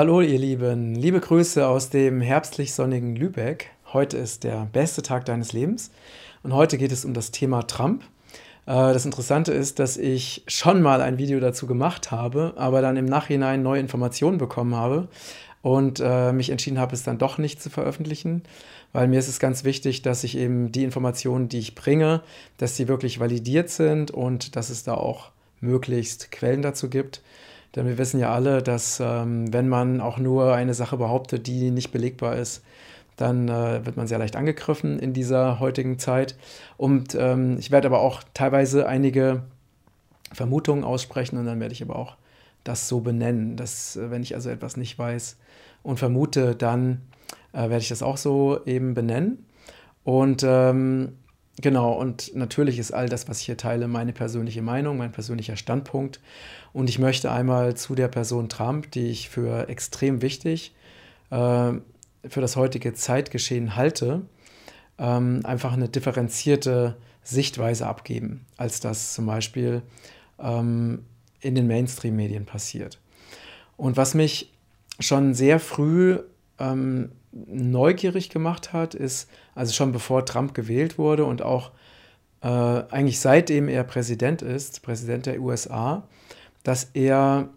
Hallo 0.00 0.22
ihr 0.22 0.38
Lieben, 0.38 0.94
liebe 0.94 1.20
Grüße 1.20 1.68
aus 1.68 1.90
dem 1.90 2.22
herbstlich 2.22 2.72
sonnigen 2.72 3.16
Lübeck. 3.16 3.66
Heute 3.92 4.16
ist 4.16 4.44
der 4.44 4.66
beste 4.72 5.02
Tag 5.02 5.26
deines 5.26 5.52
Lebens 5.52 5.90
und 6.42 6.54
heute 6.54 6.78
geht 6.78 6.90
es 6.90 7.04
um 7.04 7.12
das 7.12 7.32
Thema 7.32 7.66
Trump. 7.66 8.02
Äh, 8.64 8.94
das 8.94 9.04
Interessante 9.04 9.52
ist, 9.52 9.78
dass 9.78 9.98
ich 9.98 10.42
schon 10.46 10.80
mal 10.80 11.02
ein 11.02 11.18
Video 11.18 11.38
dazu 11.38 11.66
gemacht 11.66 12.10
habe, 12.10 12.54
aber 12.56 12.80
dann 12.80 12.96
im 12.96 13.04
Nachhinein 13.04 13.62
neue 13.62 13.80
Informationen 13.80 14.38
bekommen 14.38 14.74
habe 14.74 15.08
und 15.60 16.00
äh, 16.02 16.32
mich 16.32 16.48
entschieden 16.48 16.78
habe, 16.78 16.94
es 16.94 17.02
dann 17.02 17.18
doch 17.18 17.36
nicht 17.36 17.60
zu 17.60 17.68
veröffentlichen, 17.68 18.42
weil 18.94 19.06
mir 19.06 19.18
ist 19.18 19.28
es 19.28 19.38
ganz 19.38 19.64
wichtig, 19.64 20.00
dass 20.00 20.24
ich 20.24 20.38
eben 20.38 20.72
die 20.72 20.84
Informationen, 20.84 21.50
die 21.50 21.58
ich 21.58 21.74
bringe, 21.74 22.22
dass 22.56 22.74
sie 22.74 22.88
wirklich 22.88 23.20
validiert 23.20 23.68
sind 23.68 24.12
und 24.12 24.56
dass 24.56 24.70
es 24.70 24.82
da 24.82 24.94
auch 24.94 25.30
möglichst 25.60 26.30
Quellen 26.30 26.62
dazu 26.62 26.88
gibt. 26.88 27.20
Denn 27.74 27.86
wir 27.86 27.98
wissen 27.98 28.18
ja 28.18 28.32
alle, 28.32 28.62
dass 28.62 29.00
ähm, 29.00 29.52
wenn 29.52 29.68
man 29.68 30.00
auch 30.00 30.18
nur 30.18 30.54
eine 30.54 30.74
Sache 30.74 30.96
behauptet, 30.96 31.46
die 31.46 31.70
nicht 31.70 31.92
belegbar 31.92 32.36
ist, 32.36 32.62
dann 33.16 33.48
äh, 33.48 33.84
wird 33.84 33.96
man 33.96 34.06
sehr 34.06 34.18
leicht 34.18 34.34
angegriffen 34.34 34.98
in 34.98 35.12
dieser 35.12 35.60
heutigen 35.60 35.98
Zeit. 35.98 36.36
Und 36.76 37.14
ähm, 37.14 37.58
ich 37.58 37.70
werde 37.70 37.88
aber 37.88 38.00
auch 38.00 38.22
teilweise 38.34 38.88
einige 38.88 39.42
Vermutungen 40.32 40.84
aussprechen 40.84 41.38
und 41.38 41.46
dann 41.46 41.60
werde 41.60 41.74
ich 41.74 41.82
aber 41.82 41.96
auch 41.96 42.16
das 42.64 42.88
so 42.88 43.00
benennen, 43.00 43.56
dass 43.56 43.96
äh, 43.96 44.10
wenn 44.10 44.22
ich 44.22 44.34
also 44.34 44.50
etwas 44.50 44.76
nicht 44.76 44.98
weiß 44.98 45.36
und 45.82 45.98
vermute, 45.98 46.54
dann 46.54 47.02
äh, 47.52 47.62
werde 47.62 47.78
ich 47.78 47.88
das 47.88 48.02
auch 48.02 48.16
so 48.16 48.60
eben 48.66 48.94
benennen. 48.94 49.44
Und 50.02 50.42
ähm, 50.46 51.16
genau, 51.60 51.92
und 51.92 52.34
natürlich 52.34 52.78
ist 52.78 52.92
all 52.92 53.08
das, 53.08 53.28
was 53.28 53.40
ich 53.40 53.46
hier 53.46 53.56
teile, 53.56 53.88
meine 53.88 54.12
persönliche 54.12 54.62
Meinung, 54.62 54.96
mein 54.96 55.12
persönlicher 55.12 55.56
Standpunkt. 55.56 56.20
Und 56.72 56.88
ich 56.88 56.98
möchte 56.98 57.30
einmal 57.30 57.76
zu 57.76 57.94
der 57.94 58.08
Person 58.08 58.48
Trump, 58.48 58.90
die 58.92 59.06
ich 59.08 59.28
für 59.28 59.68
extrem 59.68 60.22
wichtig 60.22 60.74
äh, 61.30 61.72
für 62.28 62.40
das 62.40 62.56
heutige 62.56 62.94
Zeitgeschehen 62.94 63.76
halte, 63.76 64.22
ähm, 64.98 65.40
einfach 65.44 65.72
eine 65.72 65.88
differenzierte 65.88 66.96
Sichtweise 67.22 67.86
abgeben, 67.86 68.46
als 68.56 68.80
das 68.80 69.14
zum 69.14 69.26
Beispiel 69.26 69.82
ähm, 70.38 71.04
in 71.40 71.54
den 71.54 71.66
Mainstream-Medien 71.66 72.44
passiert. 72.44 72.98
Und 73.76 73.96
was 73.96 74.14
mich 74.14 74.52
schon 74.98 75.32
sehr 75.34 75.58
früh 75.58 76.18
ähm, 76.58 77.12
neugierig 77.32 78.30
gemacht 78.30 78.72
hat, 78.72 78.94
ist, 78.94 79.30
also 79.54 79.72
schon 79.72 79.92
bevor 79.92 80.24
Trump 80.26 80.54
gewählt 80.54 80.98
wurde 80.98 81.24
und 81.24 81.42
auch 81.42 81.70
äh, 82.42 82.48
eigentlich 82.48 83.20
seitdem 83.20 83.68
er 83.68 83.84
Präsident 83.84 84.42
ist, 84.42 84.82
Präsident 84.82 85.26
der 85.26 85.40
USA, 85.40 86.08
dass 86.62 86.90
er 86.94 87.48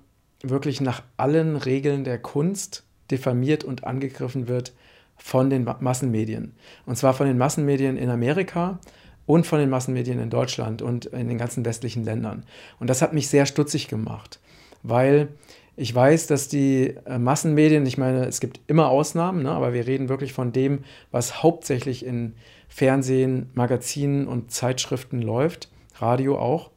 wirklich 0.43 0.81
nach 0.81 1.03
allen 1.17 1.55
Regeln 1.55 2.03
der 2.03 2.19
Kunst 2.19 2.83
diffamiert 3.09 3.63
und 3.63 3.85
angegriffen 3.85 4.47
wird 4.47 4.73
von 5.15 5.49
den 5.49 5.63
Massenmedien. 5.63 6.53
Und 6.85 6.97
zwar 6.97 7.13
von 7.13 7.27
den 7.27 7.37
Massenmedien 7.37 7.97
in 7.97 8.09
Amerika 8.09 8.79
und 9.25 9.47
von 9.47 9.59
den 9.59 9.69
Massenmedien 9.69 10.19
in 10.19 10.29
Deutschland 10.29 10.81
und 10.81 11.05
in 11.05 11.29
den 11.29 11.37
ganzen 11.37 11.63
westlichen 11.65 12.03
Ländern. 12.03 12.45
Und 12.79 12.89
das 12.89 13.01
hat 13.01 13.13
mich 13.13 13.29
sehr 13.29 13.45
stutzig 13.45 13.87
gemacht, 13.87 14.39
weil 14.81 15.29
ich 15.75 15.93
weiß, 15.93 16.27
dass 16.27 16.47
die 16.47 16.95
äh, 17.05 17.17
Massenmedien, 17.17 17.85
ich 17.85 17.97
meine, 17.97 18.25
es 18.25 18.39
gibt 18.39 18.59
immer 18.67 18.89
Ausnahmen, 18.89 19.43
ne, 19.43 19.51
aber 19.51 19.73
wir 19.73 19.87
reden 19.87 20.09
wirklich 20.09 20.33
von 20.33 20.51
dem, 20.51 20.83
was 21.11 21.41
hauptsächlich 21.41 22.05
in 22.05 22.35
Fernsehen, 22.67 23.49
Magazinen 23.53 24.27
und 24.27 24.51
Zeitschriften 24.51 25.21
läuft, 25.21 25.69
Radio 25.95 26.37
auch. 26.37 26.71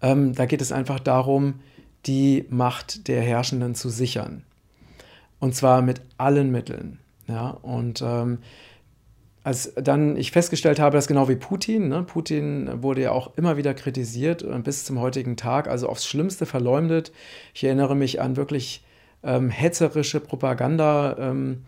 Ähm, 0.00 0.34
da 0.34 0.46
geht 0.46 0.60
es 0.60 0.72
einfach 0.72 1.00
darum, 1.00 1.60
die 2.06 2.46
Macht 2.50 3.08
der 3.08 3.22
Herrschenden 3.22 3.74
zu 3.74 3.88
sichern. 3.88 4.44
Und 5.38 5.54
zwar 5.54 5.82
mit 5.82 6.02
allen 6.18 6.50
Mitteln. 6.50 6.98
Ja, 7.28 7.50
und 7.50 8.02
ähm, 8.04 8.38
als 9.44 9.72
dann 9.74 10.16
ich 10.16 10.30
festgestellt 10.30 10.78
habe, 10.78 10.96
dass 10.96 11.08
genau 11.08 11.28
wie 11.28 11.36
Putin, 11.36 11.88
ne, 11.88 12.02
Putin 12.04 12.82
wurde 12.82 13.02
ja 13.02 13.10
auch 13.12 13.36
immer 13.36 13.56
wieder 13.56 13.74
kritisiert 13.74 14.44
bis 14.62 14.84
zum 14.84 15.00
heutigen 15.00 15.36
Tag, 15.36 15.68
also 15.68 15.88
aufs 15.88 16.06
Schlimmste 16.06 16.46
verleumdet. 16.46 17.12
Ich 17.54 17.64
erinnere 17.64 17.96
mich 17.96 18.20
an 18.20 18.36
wirklich 18.36 18.84
ähm, 19.24 19.50
hetzerische 19.50 20.20
Propaganda. 20.20 21.16
Ähm, 21.18 21.62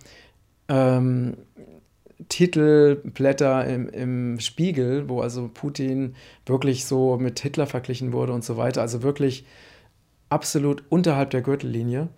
ähm, 0.68 1.36
Titelblätter 2.28 3.66
im, 3.66 3.88
im 3.88 4.40
Spiegel, 4.40 5.08
wo 5.08 5.20
also 5.20 5.50
Putin 5.52 6.14
wirklich 6.46 6.84
so 6.84 7.16
mit 7.16 7.40
Hitler 7.40 7.66
verglichen 7.66 8.12
wurde 8.12 8.32
und 8.32 8.44
so 8.44 8.56
weiter. 8.56 8.80
Also 8.80 9.02
wirklich 9.02 9.44
absolut 10.28 10.84
unterhalb 10.88 11.30
der 11.30 11.42
Gürtellinie. 11.42 12.08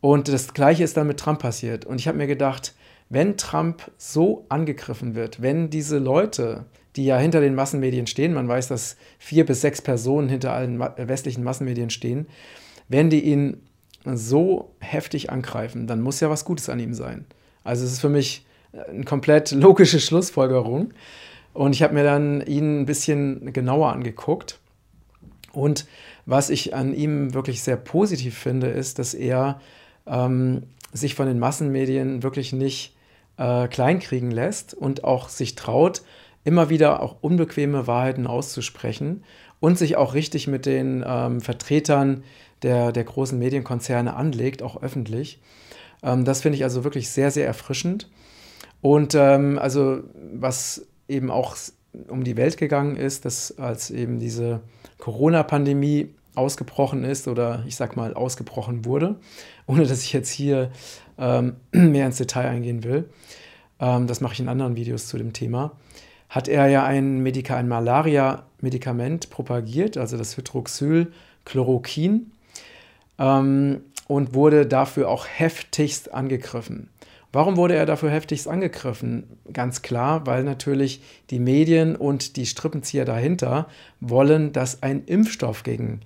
Und 0.00 0.28
das 0.28 0.54
Gleiche 0.54 0.84
ist 0.84 0.96
dann 0.96 1.06
mit 1.06 1.20
Trump 1.20 1.40
passiert. 1.40 1.84
Und 1.84 2.00
ich 2.00 2.08
habe 2.08 2.18
mir 2.18 2.26
gedacht, 2.26 2.74
wenn 3.08 3.36
Trump 3.36 3.90
so 3.96 4.46
angegriffen 4.48 5.14
wird, 5.14 5.40
wenn 5.40 5.70
diese 5.70 5.98
Leute, 5.98 6.66
die 6.96 7.04
ja 7.04 7.18
hinter 7.18 7.40
den 7.40 7.54
Massenmedien 7.54 8.06
stehen, 8.06 8.34
man 8.34 8.48
weiß, 8.48 8.68
dass 8.68 8.96
vier 9.18 9.46
bis 9.46 9.60
sechs 9.60 9.80
Personen 9.80 10.28
hinter 10.28 10.52
allen 10.52 10.80
westlichen 10.80 11.44
Massenmedien 11.44 11.90
stehen, 11.90 12.26
wenn 12.88 13.10
die 13.10 13.24
ihn 13.24 13.62
so 14.04 14.74
heftig 14.80 15.30
angreifen, 15.30 15.86
dann 15.86 16.00
muss 16.00 16.20
ja 16.20 16.30
was 16.30 16.44
Gutes 16.44 16.68
an 16.68 16.78
ihm 16.78 16.94
sein. 16.94 17.26
Also 17.64 17.84
es 17.84 17.92
ist 17.92 18.00
für 18.00 18.08
mich 18.08 18.46
eine 18.72 19.04
komplett 19.04 19.50
logische 19.52 20.00
Schlussfolgerung. 20.00 20.92
Und 21.52 21.74
ich 21.74 21.82
habe 21.82 21.94
mir 21.94 22.04
dann 22.04 22.42
ihn 22.42 22.82
ein 22.82 22.86
bisschen 22.86 23.52
genauer 23.52 23.92
angeguckt. 23.92 24.60
Und 25.52 25.86
was 26.26 26.50
ich 26.50 26.74
an 26.74 26.94
ihm 26.94 27.34
wirklich 27.34 27.62
sehr 27.62 27.76
positiv 27.76 28.36
finde, 28.36 28.68
ist, 28.68 28.98
dass 28.98 29.14
er 29.14 29.60
ähm, 30.06 30.64
sich 30.92 31.14
von 31.14 31.26
den 31.26 31.38
Massenmedien 31.38 32.22
wirklich 32.22 32.52
nicht 32.52 32.95
äh, 33.36 33.68
kleinkriegen 33.68 34.30
lässt 34.30 34.74
und 34.74 35.04
auch 35.04 35.28
sich 35.28 35.54
traut, 35.54 36.02
immer 36.44 36.70
wieder 36.70 37.02
auch 37.02 37.16
unbequeme 37.20 37.86
Wahrheiten 37.86 38.26
auszusprechen 38.26 39.24
und 39.60 39.78
sich 39.78 39.96
auch 39.96 40.14
richtig 40.14 40.46
mit 40.46 40.66
den 40.66 41.04
ähm, 41.06 41.40
Vertretern 41.40 42.22
der, 42.62 42.92
der 42.92 43.04
großen 43.04 43.38
Medienkonzerne 43.38 44.14
anlegt, 44.14 44.62
auch 44.62 44.82
öffentlich. 44.82 45.40
Ähm, 46.02 46.24
das 46.24 46.42
finde 46.42 46.56
ich 46.56 46.64
also 46.64 46.84
wirklich 46.84 47.10
sehr, 47.10 47.30
sehr 47.30 47.46
erfrischend. 47.46 48.08
Und 48.80 49.14
ähm, 49.14 49.58
also 49.58 50.00
was 50.32 50.86
eben 51.08 51.30
auch 51.30 51.56
um 52.08 52.24
die 52.24 52.36
Welt 52.36 52.56
gegangen 52.58 52.96
ist, 52.96 53.24
dass 53.24 53.58
als 53.58 53.90
eben 53.90 54.18
diese 54.18 54.60
Corona-Pandemie 54.98 56.14
ausgebrochen 56.34 57.04
ist 57.04 57.28
oder 57.28 57.64
ich 57.66 57.76
sag 57.76 57.96
mal 57.96 58.14
ausgebrochen 58.14 58.84
wurde, 58.84 59.16
ohne 59.66 59.86
dass 59.86 60.02
ich 60.02 60.12
jetzt 60.12 60.30
hier 60.30 60.70
ähm, 61.18 61.56
mehr 61.72 62.06
ins 62.06 62.18
Detail 62.18 62.48
eingehen 62.48 62.84
will, 62.84 63.08
ähm, 63.80 64.06
das 64.06 64.20
mache 64.20 64.34
ich 64.34 64.40
in 64.40 64.48
anderen 64.48 64.76
Videos 64.76 65.08
zu 65.08 65.18
dem 65.18 65.32
Thema, 65.32 65.72
hat 66.28 66.48
er 66.48 66.68
ja 66.68 66.84
ein, 66.84 67.24
ein 67.26 67.68
Malaria-Medikament 67.68 69.30
propagiert, 69.30 69.96
also 69.96 70.16
das 70.16 70.36
Hydroxylchloroquin, 70.36 72.32
ähm, 73.18 73.80
und 74.08 74.34
wurde 74.34 74.66
dafür 74.66 75.08
auch 75.08 75.26
heftigst 75.26 76.12
angegriffen. 76.12 76.90
Warum 77.32 77.56
wurde 77.56 77.74
er 77.74 77.86
dafür 77.86 78.10
heftigst 78.10 78.48
angegriffen? 78.48 79.24
Ganz 79.52 79.82
klar, 79.82 80.26
weil 80.26 80.42
natürlich 80.44 81.02
die 81.30 81.40
Medien 81.40 81.94
und 81.96 82.36
die 82.36 82.46
Strippenzieher 82.46 83.04
dahinter 83.04 83.68
wollen, 84.00 84.52
dass 84.52 84.82
ein 84.82 85.04
Impfstoff 85.04 85.62
gegen 85.62 86.00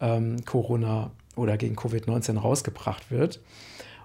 ähm, 0.00 0.44
Corona 0.44 1.10
oder 1.36 1.56
gegen 1.56 1.76
Covid-19 1.76 2.38
rausgebracht 2.38 3.10
wird. 3.10 3.40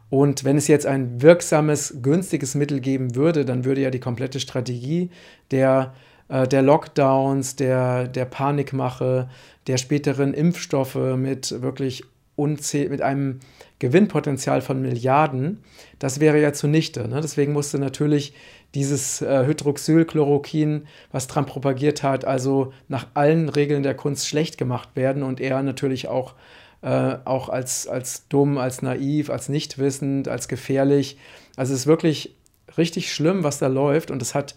Und 0.09 0.44
wenn 0.44 0.58
es 0.58 0.68
jetzt 0.68 0.86
ein 0.86 1.22
wirksames, 1.22 1.97
günstiges 2.02 2.56
Mittel 2.56 2.79
geben 2.79 3.16
würde, 3.16 3.46
dann 3.46 3.66
würde 3.66 3.82
ja 3.82 3.91
die 3.91 4.00
komplette 4.00 4.40
Strategie 4.40 5.11
der, 5.52 5.94
äh, 6.29 6.47
der 6.47 6.61
Lockdowns, 6.61 7.56
der, 7.56 8.08
der 8.08 8.26
Panikmache, 8.26 9.29
der 9.67 9.78
späteren 9.78 10.34
Impfstoffe 10.34 10.96
mit 10.96 11.61
wirklich 11.61 12.03
unzähl 12.35 12.90
mit 12.90 13.02
einem 13.02 13.40
Gewinnpotenzial 13.79 14.61
von 14.61 14.82
Milliarden, 14.82 15.61
das 16.00 16.20
wäre 16.20 16.41
ja 16.41 16.53
zunichte. 16.53 17.08
Ne? 17.08 17.20
Deswegen 17.22 17.53
musste 17.53 17.78
natürlich 17.78 18.34
dieses 18.76 19.22
äh, 19.22 19.46
Hydroxylchloroquin, 19.46 20.88
was 21.11 21.28
Trump 21.28 21.47
propagiert 21.47 22.02
hat, 22.03 22.26
also 22.26 22.73
nach 22.88 23.08
allen 23.14 23.50
Regeln 23.50 23.84
der 23.84 23.96
Kunst 23.96 24.28
schlecht 24.28 24.58
gemacht 24.58 24.90
werden 24.96 25.23
und 25.23 25.41
er 25.41 25.61
natürlich 25.64 26.08
auch, 26.08 26.35
äh, 26.81 27.17
auch 27.26 27.49
als, 27.49 27.87
als 27.87 28.28
dumm, 28.28 28.58
als 28.58 28.81
naiv, 28.81 29.29
als 29.29 29.49
nicht 29.49 29.78
wissend, 29.78 30.28
als 30.28 30.47
gefährlich. 30.47 31.17
Also 31.55 31.73
es 31.73 31.81
ist 31.81 31.87
wirklich 31.87 32.35
richtig 32.78 33.14
schlimm, 33.14 33.43
was 33.43 33.59
da 33.59 33.67
läuft 33.67 34.11
und 34.11 34.22
es 34.22 34.35
hat 34.35 34.55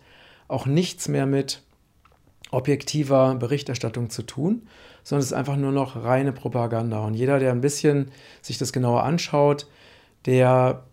auch 0.49 0.67
nichts 0.67 1.09
mehr 1.09 1.27
mit 1.27 1.63
objektiver 2.51 3.35
Berichterstattung 3.37 4.11
zu 4.11 4.23
tun, 4.23 4.69
sondern 5.03 5.21
es 5.21 5.27
ist 5.27 5.33
einfach 5.33 5.57
nur 5.57 5.73
noch 5.73 5.97
reine 5.97 6.33
Propaganda. 6.33 7.01
Und 7.05 7.15
jeder, 7.15 7.39
der 7.39 7.51
ein 7.51 7.63
bisschen 7.63 8.11
sich 8.43 8.59
das 8.59 8.73
genauer 8.73 9.05
anschaut, 9.05 9.67
der 10.27 10.85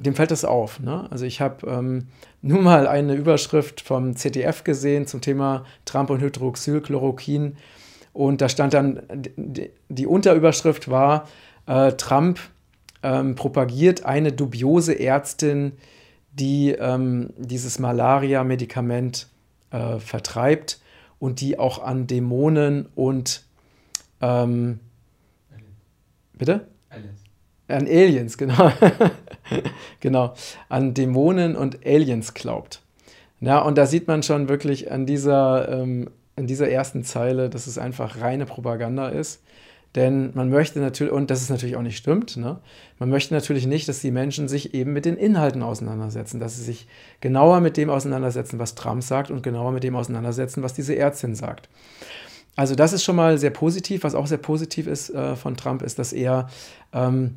dem 0.00 0.14
fällt 0.14 0.30
das 0.30 0.44
auf. 0.44 0.80
Ne? 0.80 1.06
Also 1.10 1.26
ich 1.26 1.40
habe 1.40 1.66
ähm, 1.66 2.08
nur 2.42 2.62
mal 2.62 2.86
eine 2.86 3.14
Überschrift 3.14 3.80
vom 3.80 4.16
ZDF 4.16 4.64
gesehen 4.64 5.06
zum 5.06 5.20
Thema 5.20 5.64
Trump 5.84 6.10
und 6.10 6.20
Hydroxylchloroquin. 6.20 7.56
Und 8.12 8.40
da 8.40 8.48
stand 8.48 8.74
dann, 8.74 9.02
die, 9.36 10.06
Unterüberschrift 10.06 10.90
war, 10.90 11.28
äh, 11.66 11.92
Trump 11.92 12.40
ähm, 13.02 13.34
propagiert 13.34 14.04
eine 14.04 14.32
dubiose 14.32 14.98
Ärztin, 14.98 15.72
die 16.32 16.72
ähm, 16.72 17.30
dieses 17.36 17.78
Malaria-Medikament 17.78 19.28
äh, 19.70 19.98
vertreibt 19.98 20.80
und 21.18 21.40
die 21.40 21.58
auch 21.58 21.82
an 21.82 22.06
Dämonen 22.06 22.86
und 22.94 23.44
ähm, 24.20 24.80
bitte? 26.36 26.66
Aliens. 26.88 27.20
An 27.68 27.86
Aliens, 27.86 28.38
genau. 28.38 28.72
genau. 30.00 30.34
An 30.68 30.94
Dämonen 30.94 31.56
und 31.56 31.86
Aliens 31.86 32.34
glaubt. 32.34 32.82
Ja, 33.40 33.60
und 33.60 33.78
da 33.78 33.86
sieht 33.86 34.06
man 34.06 34.22
schon 34.22 34.48
wirklich 34.48 34.90
an 34.90 35.06
dieser, 35.06 35.68
ähm, 35.68 36.10
in 36.40 36.46
dieser 36.46 36.68
ersten 36.68 37.04
Zeile, 37.04 37.48
dass 37.48 37.66
es 37.66 37.78
einfach 37.78 38.20
reine 38.20 38.46
Propaganda 38.46 39.08
ist. 39.08 39.42
Denn 39.94 40.30
man 40.34 40.50
möchte 40.50 40.78
natürlich, 40.78 41.12
und 41.12 41.30
das 41.30 41.42
ist 41.42 41.50
natürlich 41.50 41.76
auch 41.76 41.82
nicht 41.82 41.96
stimmt, 41.96 42.36
ne? 42.36 42.60
man 43.00 43.10
möchte 43.10 43.34
natürlich 43.34 43.66
nicht, 43.66 43.88
dass 43.88 44.00
die 44.00 44.12
Menschen 44.12 44.46
sich 44.46 44.72
eben 44.72 44.92
mit 44.92 45.04
den 45.04 45.16
Inhalten 45.16 45.62
auseinandersetzen, 45.62 46.38
dass 46.38 46.56
sie 46.56 46.62
sich 46.62 46.86
genauer 47.20 47.60
mit 47.60 47.76
dem 47.76 47.90
auseinandersetzen, 47.90 48.60
was 48.60 48.76
Trump 48.76 49.02
sagt 49.02 49.32
und 49.32 49.42
genauer 49.42 49.72
mit 49.72 49.82
dem 49.82 49.96
auseinandersetzen, 49.96 50.62
was 50.62 50.74
diese 50.74 50.96
Ärztin 50.96 51.34
sagt. 51.34 51.68
Also 52.54 52.74
das 52.74 52.92
ist 52.92 53.04
schon 53.04 53.16
mal 53.16 53.38
sehr 53.38 53.50
positiv. 53.50 54.04
Was 54.04 54.14
auch 54.14 54.26
sehr 54.26 54.38
positiv 54.38 54.86
ist 54.86 55.10
äh, 55.10 55.34
von 55.34 55.56
Trump, 55.56 55.82
ist, 55.82 55.98
dass 55.98 56.12
er, 56.12 56.48
ähm, 56.92 57.36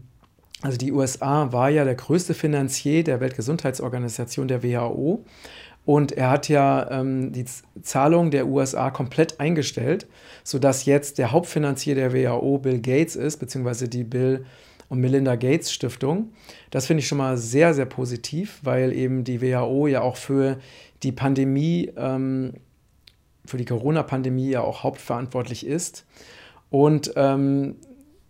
also 0.61 0.77
die 0.77 0.91
USA 0.91 1.51
war 1.51 1.69
ja 1.69 1.85
der 1.85 1.95
größte 1.95 2.33
Finanzier 2.33 3.03
der 3.03 3.19
Weltgesundheitsorganisation, 3.19 4.47
der 4.47 4.63
WHO. 4.63 5.25
Und 5.85 6.13
er 6.13 6.30
hat 6.30 6.47
ja 6.47 6.89
ähm, 6.91 7.33
die 7.33 7.45
Zahlung 7.81 8.31
der 8.31 8.47
USA 8.47 8.89
komplett 8.89 9.39
eingestellt, 9.39 10.07
sodass 10.44 10.85
jetzt 10.85 11.18
der 11.18 11.31
Hauptfinanzier 11.31 11.95
der 11.95 12.13
WHO 12.13 12.59
Bill 12.59 12.80
Gates 12.80 13.15
ist, 13.15 13.38
beziehungsweise 13.38 13.89
die 13.89 14.06
Bill 14.06 14.45
und 14.88 15.00
Melinda 15.00 15.35
Gates 15.35 15.74
Stiftung. 15.74 16.31
Das 16.71 16.85
finde 16.85 17.01
ich 17.01 17.07
schon 17.07 17.18
mal 17.18 17.35
sehr, 17.38 17.74
sehr 17.74 17.85
positiv, 17.85 18.59
weil 18.63 18.94
eben 18.94 19.24
die 19.24 19.41
WHO 19.41 19.88
ja 19.88 20.01
auch 20.01 20.15
für 20.15 20.57
die 21.01 21.12
Pandemie, 21.12 21.91
ähm, 21.97 22.53
für 23.45 23.57
die 23.57 23.65
Corona-Pandemie 23.65 24.51
ja 24.51 24.62
auch 24.62 24.83
hauptverantwortlich 24.83 25.65
ist. 25.65 26.06
Und 26.69 27.12
ähm, 27.18 27.75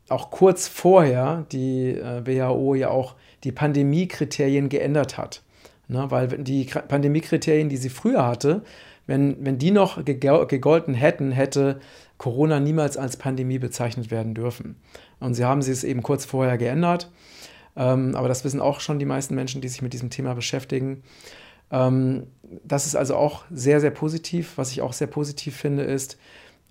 auch 0.09 0.31
kurz 0.31 0.67
vorher 0.67 1.45
die 1.51 1.89
äh, 1.89 2.25
WHO 2.25 2.75
ja 2.75 2.89
auch 2.89 3.15
die 3.43 3.51
Pandemiekriterien 3.51 4.69
geändert 4.69 5.17
hat. 5.17 5.42
Ne, 5.89 6.09
weil 6.09 6.27
die 6.27 6.63
Pandemiekriterien, 6.65 7.67
die 7.67 7.77
sie 7.77 7.89
früher 7.89 8.25
hatte, 8.25 8.63
wenn, 9.05 9.45
wenn 9.45 9.57
die 9.57 9.71
noch 9.71 10.03
gegolten 10.05 10.93
hätten, 10.93 11.31
hätte 11.31 11.79
Corona 12.17 12.59
niemals 12.61 12.95
als 12.95 13.17
Pandemie 13.17 13.59
bezeichnet 13.59 14.09
werden 14.11 14.33
dürfen. 14.33 14.77
Und 15.19 15.33
sie 15.33 15.43
haben 15.43 15.61
sie 15.61 15.71
es 15.73 15.83
eben 15.83 16.01
kurz 16.01 16.23
vorher 16.23 16.57
geändert. 16.57 17.11
Ähm, 17.75 18.15
aber 18.15 18.27
das 18.27 18.45
wissen 18.45 18.61
auch 18.61 18.79
schon 18.79 18.99
die 18.99 19.05
meisten 19.05 19.35
Menschen, 19.35 19.61
die 19.61 19.67
sich 19.67 19.81
mit 19.81 19.93
diesem 19.93 20.09
Thema 20.09 20.35
beschäftigen. 20.35 21.03
Ähm, 21.71 22.27
das 22.63 22.85
ist 22.85 22.95
also 22.95 23.15
auch 23.15 23.43
sehr, 23.51 23.81
sehr 23.81 23.91
positiv. 23.91 24.53
Was 24.57 24.71
ich 24.71 24.81
auch 24.81 24.93
sehr 24.93 25.07
positiv 25.07 25.57
finde, 25.57 25.83
ist, 25.83 26.17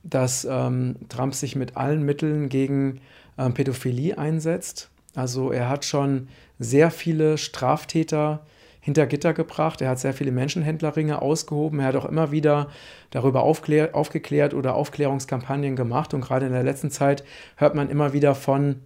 dass 0.04 0.46
ähm, 0.48 0.96
Trump 1.08 1.34
sich 1.34 1.54
mit 1.54 1.76
allen 1.76 2.02
Mitteln 2.02 2.48
gegen 2.48 3.00
ähm, 3.36 3.52
Pädophilie 3.52 4.16
einsetzt. 4.16 4.90
Also 5.14 5.52
er 5.52 5.68
hat 5.68 5.84
schon 5.84 6.28
sehr 6.58 6.90
viele 6.90 7.36
Straftäter 7.36 8.46
hinter 8.82 9.06
Gitter 9.06 9.32
gebracht. 9.32 9.80
Er 9.80 9.88
hat 9.90 10.00
sehr 10.00 10.12
viele 10.12 10.32
Menschenhändlerringe 10.32 11.22
ausgehoben. 11.22 11.78
Er 11.78 11.86
hat 11.86 11.96
auch 11.96 12.04
immer 12.04 12.32
wieder 12.32 12.68
darüber 13.10 13.44
aufgeklärt 13.44 14.54
oder 14.54 14.74
Aufklärungskampagnen 14.74 15.76
gemacht. 15.76 16.12
Und 16.12 16.20
gerade 16.20 16.46
in 16.46 16.52
der 16.52 16.64
letzten 16.64 16.90
Zeit 16.90 17.22
hört 17.56 17.76
man 17.76 17.88
immer 17.88 18.12
wieder 18.12 18.34
von 18.34 18.80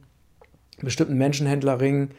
bestimmten 0.83 1.17
Menschenhändlerringen, 1.17 2.11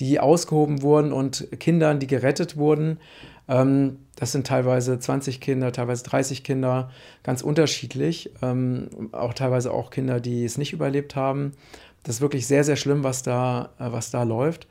die 0.00 0.18
ausgehoben 0.18 0.80
wurden 0.80 1.12
und 1.12 1.48
Kindern, 1.60 2.00
die 2.00 2.06
gerettet 2.06 2.56
wurden. 2.56 2.98
Ähm, 3.46 3.98
das 4.16 4.32
sind 4.32 4.46
teilweise 4.46 4.98
20 4.98 5.42
Kinder, 5.42 5.70
teilweise 5.70 6.04
30 6.04 6.42
Kinder, 6.42 6.90
ganz 7.22 7.42
unterschiedlich. 7.42 8.30
Ähm, 8.40 8.88
auch 9.12 9.34
teilweise 9.34 9.70
auch 9.70 9.90
Kinder, 9.90 10.18
die 10.18 10.46
es 10.46 10.56
nicht 10.56 10.72
überlebt 10.72 11.14
haben. 11.14 11.52
Das 12.04 12.16
ist 12.16 12.20
wirklich 12.22 12.46
sehr, 12.46 12.64
sehr 12.64 12.76
schlimm, 12.76 13.04
was 13.04 13.22
da, 13.22 13.68
äh, 13.78 13.92
was 13.92 14.10
da 14.10 14.22
läuft. 14.22 14.66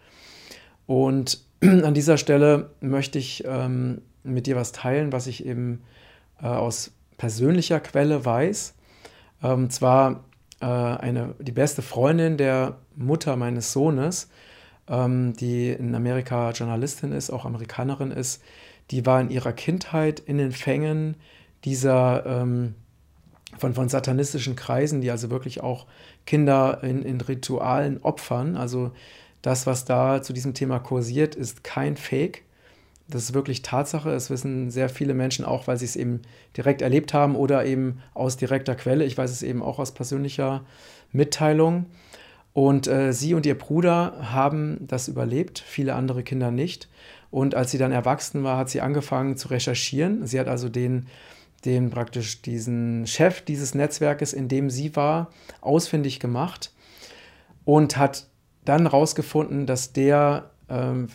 Und 0.88 1.46
an 1.62 1.94
dieser 1.94 2.18
Stelle 2.18 2.72
möchte 2.82 3.20
ich 3.20 3.44
ähm, 3.46 4.02
mit 4.24 4.48
dir 4.48 4.56
was 4.56 4.72
teilen, 4.72 5.12
was 5.12 5.28
ich 5.28 5.46
eben 5.46 5.82
äh, 6.42 6.48
aus 6.48 6.92
persönlicher 7.18 7.80
Quelle 7.80 8.26
weiß. 8.26 8.76
Ähm, 9.44 9.70
zwar 9.70 10.24
äh, 10.62 10.66
eine, 10.66 11.36
die 11.40 11.52
beste 11.52 11.82
Freundin 11.82 12.38
der 12.38 12.78
Mutter 12.96 13.36
meines 13.36 13.74
Sohnes, 13.74 14.30
ähm, 14.88 15.34
die 15.34 15.70
in 15.70 15.96
Amerika 15.96 16.52
Journalistin 16.52 17.12
ist, 17.12 17.30
auch 17.30 17.46
Amerikanerin 17.46 18.12
ist, 18.12 18.42
die 18.92 19.06
war 19.06 19.20
in 19.20 19.30
ihrer 19.30 19.54
Kindheit 19.54 20.20
in 20.20 20.38
den 20.38 20.52
Fängen 20.52 21.16
dieser 21.66 22.26
ähm, 22.26 22.76
von, 23.58 23.74
von 23.74 23.90
satanistischen 23.90 24.56
Kreisen, 24.56 25.02
die 25.02 25.12
also 25.12 25.30
wirklich 25.30 25.62
auch 25.62 25.88
Kinder 26.26 26.84
in, 26.84 27.02
in 27.04 27.20
Ritualen 27.22 28.02
opfern. 28.02 28.56
Also 28.56 28.92
das, 29.48 29.66
was 29.66 29.86
da 29.86 30.22
zu 30.22 30.34
diesem 30.34 30.54
Thema 30.54 30.78
kursiert, 30.78 31.34
ist 31.34 31.64
kein 31.64 31.96
Fake. 31.96 32.44
Das 33.08 33.24
ist 33.24 33.34
wirklich 33.34 33.62
Tatsache. 33.62 34.10
Es 34.10 34.30
wissen 34.30 34.72
sehr 34.72 34.90
viele 34.90 35.14
Menschen 35.14 35.46
auch, 35.46 35.68
weil 35.68 35.78
sie 35.78 35.86
es 35.86 35.96
eben 35.96 36.24
direkt 36.58 36.82
erlebt 36.82 37.14
haben 37.14 37.38
oder 37.38 37.66
eben 37.66 38.02
aus 38.14 38.36
direkter 38.36 38.76
Quelle. 38.76 39.06
Ich 39.06 39.18
weiß 39.18 39.32
es 39.32 39.44
eben 39.44 39.64
auch 39.64 39.80
aus 39.80 39.94
persönlicher 39.94 40.66
Mitteilung. 41.14 41.86
Und 42.52 42.88
äh, 42.88 43.14
sie 43.14 43.36
und 43.36 43.46
ihr 43.46 43.58
Bruder 43.58 44.34
haben 44.34 44.86
das 44.86 45.08
überlebt, 45.08 45.60
viele 45.66 45.96
andere 45.96 46.24
Kinder 46.24 46.52
nicht. 46.52 46.90
Und 47.32 47.56
als 47.56 47.72
sie 47.72 47.78
dann 47.78 47.94
erwachsen 47.94 48.44
war, 48.44 48.58
hat 48.58 48.70
sie 48.70 48.82
angefangen 48.82 49.38
zu 49.38 49.48
recherchieren. 49.48 50.28
Sie 50.28 50.42
hat 50.42 50.50
also 50.50 50.68
den, 50.68 51.08
den 51.64 51.90
praktisch 51.90 52.42
diesen 52.42 53.08
Chef 53.08 53.40
dieses 53.40 53.76
Netzwerkes, 53.76 54.34
in 54.34 54.50
dem 54.50 54.70
sie 54.70 54.94
war, 54.98 55.32
ausfindig 55.62 56.20
gemacht 56.20 56.74
und 57.64 57.96
hat 57.96 58.28
dann 58.68 58.88
rausgefunden, 58.88 59.66
dass 59.66 59.94
der 59.94 60.52
ähm, 60.70 61.08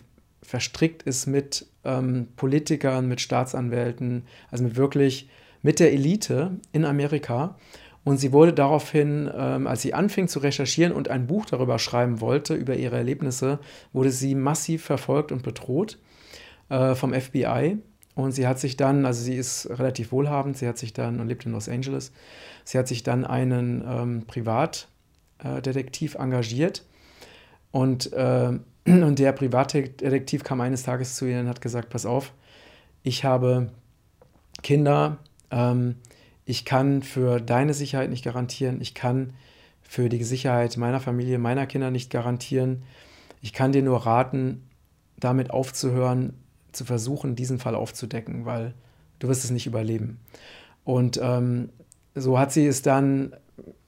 verstrickt 0.43 1.03
ist 1.03 1.27
mit 1.27 1.67
ähm, 1.85 2.29
Politikern, 2.37 3.09
mit 3.09 3.21
Staatsanwälten, 3.21 4.25
also 4.51 4.65
mit 4.65 4.77
wirklich 4.77 5.29
mit 5.63 5.81
der 5.81 5.93
Elite 5.93 6.59
in 6.73 6.85
Amerika. 6.85 7.57
Und 8.05 8.19
sie 8.19 8.33
wurde 8.33 8.53
daraufhin, 8.53 9.31
ähm, 9.35 9.67
als 9.67 9.83
sie 9.83 9.95
anfing 9.95 10.27
zu 10.27 10.41
recherchieren 10.41 10.93
und 10.93 11.09
ein 11.09 11.29
Buch 11.29 11.47
darüber 11.47 11.79
schreiben 11.79 12.21
wollte, 12.21 12.55
über 12.55 12.75
ihre 12.75 12.97
Erlebnisse, 12.97 13.61
wurde 13.93 14.11
sie 14.11 14.35
massiv 14.35 14.85
verfolgt 14.85 15.31
und 15.31 15.43
bedroht 15.43 15.99
äh, 16.69 16.97
vom 16.97 17.15
FBI. 17.15 17.79
Und 18.15 18.33
sie 18.33 18.47
hat 18.47 18.59
sich 18.59 18.77
dann, 18.77 19.07
also 19.07 19.23
sie 19.23 19.37
ist 19.37 19.71
relativ 19.71 20.11
wohlhabend, 20.13 20.59
sie 20.59 20.67
hat 20.67 20.79
sich 20.79 20.93
dann 20.93 21.21
und 21.21 21.29
lebt 21.29 21.47
in 21.47 21.53
Los 21.53 21.69
Angeles, 21.69 22.13
sie 22.65 22.77
hat 22.77 22.89
sich 22.89 23.05
dann 23.05 23.25
einen 23.25 23.83
ähm, 23.87 24.25
Privatdetektiv 24.27 26.17
engagiert, 26.17 26.85
und, 27.73 28.13
äh, 28.13 28.53
und 28.87 29.19
der 29.19 29.33
Privatdetektiv 29.33 30.45
kam 30.45 30.61
eines 30.61 30.85
Tages 30.85 31.17
zu 31.17 31.27
ihr 31.27 31.41
und 31.41 31.49
hat 31.49 31.61
gesagt, 31.61 31.91
pass 31.91 32.07
auf, 32.07 32.33
ich 33.03 33.25
habe 33.25 33.71
Kinder, 34.63 35.19
ähm, 35.51 35.97
ich 36.45 36.65
kann 36.65 37.03
für 37.03 37.41
deine 37.41 37.75
Sicherheit 37.75 38.11
nicht 38.11 38.25
garantieren, 38.25 38.81
ich 38.81 38.95
kann 38.95 39.33
für 39.83 40.09
die 40.09 40.23
Sicherheit 40.23 40.77
meiner 40.77 41.01
Familie, 41.01 41.39
meiner 41.39 41.67
Kinder 41.67 41.91
nicht 41.91 42.11
garantieren. 42.11 42.83
Ich 43.43 43.53
kann 43.53 43.73
dir 43.73 43.83
nur 43.83 44.07
raten, 44.07 44.63
damit 45.19 45.51
aufzuhören, 45.51 46.33
zu 46.73 46.85
versuchen, 46.85 47.37
diesen 47.37 47.59
Fall 47.59 47.75
aufzudecken, 47.75 48.47
weil 48.47 48.73
du 49.19 49.29
wirst 49.29 49.45
es 49.45 49.51
nicht 49.51 49.67
überleben. 49.67 50.19
Und 50.85 51.21
ähm, 51.23 51.69
so 52.15 52.39
hat 52.39 52.53
sie 52.53 52.67
es 52.67 52.81
dann 52.81 53.37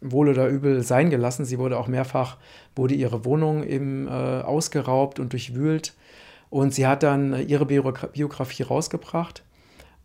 wohl 0.00 0.28
oder 0.28 0.48
übel 0.48 0.82
sein 0.82 1.10
gelassen. 1.10 1.44
Sie 1.44 1.58
wurde 1.58 1.78
auch 1.78 1.88
mehrfach, 1.88 2.36
wurde 2.76 2.94
ihre 2.94 3.24
Wohnung 3.24 3.64
eben 3.64 4.06
äh, 4.06 4.10
ausgeraubt 4.10 5.18
und 5.18 5.32
durchwühlt. 5.32 5.94
Und 6.50 6.72
sie 6.74 6.86
hat 6.86 7.02
dann 7.02 7.48
ihre 7.48 7.66
Biografie 7.66 8.62
rausgebracht, 8.62 9.42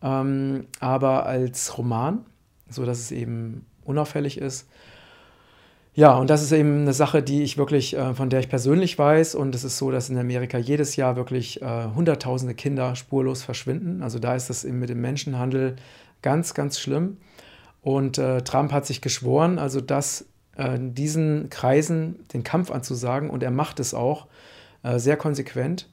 ähm, 0.01 0.65
aber 0.79 1.25
als 1.25 1.77
Roman, 1.77 2.25
sodass 2.69 2.99
es 2.99 3.11
eben 3.11 3.65
unauffällig 3.83 4.39
ist. 4.39 4.67
Ja, 5.93 6.15
und 6.15 6.29
das 6.29 6.41
ist 6.41 6.51
eben 6.51 6.81
eine 6.81 6.93
Sache, 6.93 7.21
die 7.21 7.43
ich 7.43 7.57
wirklich, 7.57 7.95
äh, 7.95 8.13
von 8.13 8.29
der 8.29 8.39
ich 8.39 8.49
persönlich 8.49 8.97
weiß. 8.97 9.35
Und 9.35 9.53
es 9.53 9.63
ist 9.63 9.77
so, 9.77 9.91
dass 9.91 10.09
in 10.09 10.17
Amerika 10.17 10.57
jedes 10.57 10.95
Jahr 10.95 11.15
wirklich 11.15 11.61
äh, 11.61 11.87
Hunderttausende 11.93 12.53
Kinder 12.53 12.95
spurlos 12.95 13.43
verschwinden. 13.43 14.01
Also 14.01 14.17
da 14.17 14.35
ist 14.35 14.49
das 14.49 14.63
eben 14.63 14.79
mit 14.79 14.89
dem 14.89 15.01
Menschenhandel 15.01 15.75
ganz, 16.21 16.53
ganz 16.53 16.79
schlimm. 16.79 17.17
Und 17.81 18.17
äh, 18.17 18.41
Trump 18.41 18.71
hat 18.71 18.85
sich 18.85 19.01
geschworen, 19.01 19.57
also 19.57 19.81
das 19.81 20.25
äh, 20.57 20.77
diesen 20.79 21.49
Kreisen 21.49 22.25
den 22.33 22.43
Kampf 22.43 22.71
anzusagen 22.71 23.29
und 23.29 23.43
er 23.43 23.51
macht 23.51 23.79
es 23.79 23.93
auch 23.93 24.27
äh, 24.83 24.99
sehr 24.99 25.17
konsequent. 25.17 25.89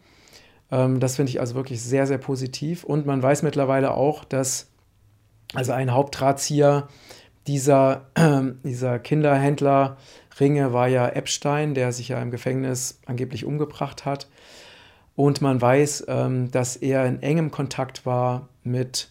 Ähm, 0.70 1.00
das 1.00 1.16
finde 1.16 1.30
ich 1.30 1.40
also 1.40 1.54
wirklich 1.54 1.82
sehr, 1.82 2.06
sehr 2.06 2.18
positiv. 2.18 2.84
Und 2.84 3.06
man 3.06 3.22
weiß 3.22 3.42
mittlerweile 3.42 3.92
auch, 3.92 4.24
dass 4.24 4.68
also 5.54 5.72
ein 5.72 5.92
Hauptdrahtzieher 5.92 6.88
dieser, 7.46 8.06
dieser 8.64 8.98
Kinderhändler 8.98 9.96
Ringe 10.38 10.72
war 10.72 10.88
ja 10.88 11.08
Epstein, 11.08 11.74
der 11.74 11.92
sich 11.92 12.08
ja 12.08 12.20
im 12.20 12.30
Gefängnis 12.30 13.00
angeblich 13.06 13.44
umgebracht 13.44 14.04
hat. 14.04 14.28
Und 15.14 15.40
man 15.40 15.60
weiß, 15.60 16.06
ähm, 16.08 16.50
dass 16.50 16.76
er 16.76 17.06
in 17.06 17.22
engem 17.22 17.50
Kontakt 17.50 18.04
war 18.04 18.48
mit 18.64 19.10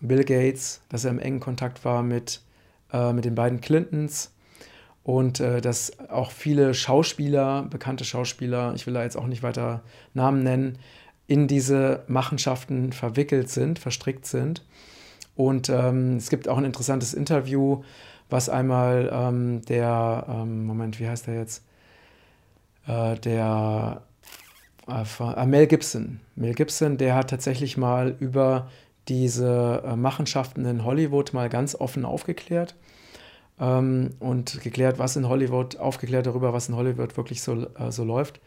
Bill 0.00 0.24
Gates, 0.24 0.80
dass 0.88 1.04
er 1.04 1.10
im 1.10 1.18
engen 1.18 1.40
Kontakt 1.40 1.84
war 1.84 2.02
mit, 2.02 2.40
äh, 2.92 3.12
mit 3.12 3.24
den 3.24 3.34
beiden 3.34 3.60
Clintons 3.60 4.32
und 5.02 5.40
äh, 5.40 5.60
dass 5.60 5.98
auch 6.10 6.30
viele 6.30 6.74
Schauspieler, 6.74 7.62
bekannte 7.62 8.04
Schauspieler, 8.04 8.74
ich 8.74 8.86
will 8.86 8.94
da 8.94 9.02
jetzt 9.02 9.16
auch 9.16 9.26
nicht 9.26 9.42
weiter 9.42 9.82
Namen 10.14 10.42
nennen, 10.42 10.78
in 11.26 11.46
diese 11.46 12.04
Machenschaften 12.08 12.92
verwickelt 12.92 13.50
sind, 13.50 13.78
verstrickt 13.78 14.26
sind. 14.26 14.64
Und 15.36 15.68
ähm, 15.68 16.16
es 16.16 16.30
gibt 16.30 16.48
auch 16.48 16.58
ein 16.58 16.64
interessantes 16.64 17.14
Interview, 17.14 17.82
was 18.28 18.48
einmal 18.48 19.10
ähm, 19.12 19.62
der, 19.66 20.26
ähm, 20.28 20.66
Moment, 20.66 20.98
wie 21.00 21.08
heißt 21.08 21.26
der 21.26 21.36
jetzt? 21.36 21.62
Äh, 22.86 23.16
der 23.16 24.02
äh, 24.88 25.46
Mel 25.46 25.66
Gibson. 25.66 26.20
Mel 26.34 26.54
Gibson, 26.54 26.96
der 26.96 27.14
hat 27.14 27.30
tatsächlich 27.30 27.76
mal 27.76 28.16
über 28.18 28.68
diese 29.08 29.82
äh, 29.84 29.96
Machenschaften 29.96 30.64
in 30.64 30.84
Hollywood 30.84 31.32
mal 31.32 31.48
ganz 31.48 31.74
offen 31.74 32.04
aufgeklärt 32.04 32.74
ähm, 33.60 34.10
und 34.20 34.60
geklärt, 34.62 34.98
was 34.98 35.16
in 35.16 35.28
Hollywood, 35.28 35.76
aufgeklärt 35.76 36.26
darüber, 36.26 36.52
was 36.52 36.68
in 36.68 36.76
Hollywood 36.76 37.16
wirklich 37.16 37.42
so, 37.42 37.66
äh, 37.78 37.90
so 37.90 38.04
läuft. 38.04 38.40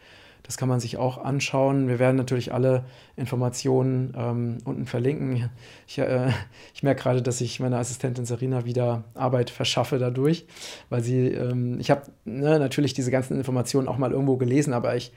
Das 0.44 0.56
kann 0.56 0.68
man 0.68 0.80
sich 0.80 0.96
auch 0.96 1.18
anschauen. 1.18 1.86
Wir 1.86 2.00
werden 2.00 2.16
natürlich 2.16 2.52
alle 2.52 2.84
Informationen 3.14 4.12
ähm, 4.16 4.58
unten 4.64 4.86
verlinken. 4.86 5.50
Ich, 5.86 5.98
äh, 5.98 6.30
ich 6.74 6.82
merke 6.82 7.02
gerade, 7.02 7.22
dass 7.22 7.40
ich 7.40 7.60
meiner 7.60 7.78
Assistentin 7.78 8.24
Serena 8.24 8.64
wieder 8.64 9.04
Arbeit 9.14 9.50
verschaffe 9.50 9.98
dadurch, 9.98 10.46
weil 10.88 11.02
sie, 11.02 11.28
ähm, 11.28 11.78
ich 11.78 11.90
habe 11.90 12.02
ne, 12.24 12.58
natürlich 12.58 12.92
diese 12.92 13.12
ganzen 13.12 13.36
Informationen 13.36 13.86
auch 13.86 13.98
mal 13.98 14.10
irgendwo 14.10 14.36
gelesen, 14.36 14.72
aber 14.72 14.96
ich, 14.96 15.12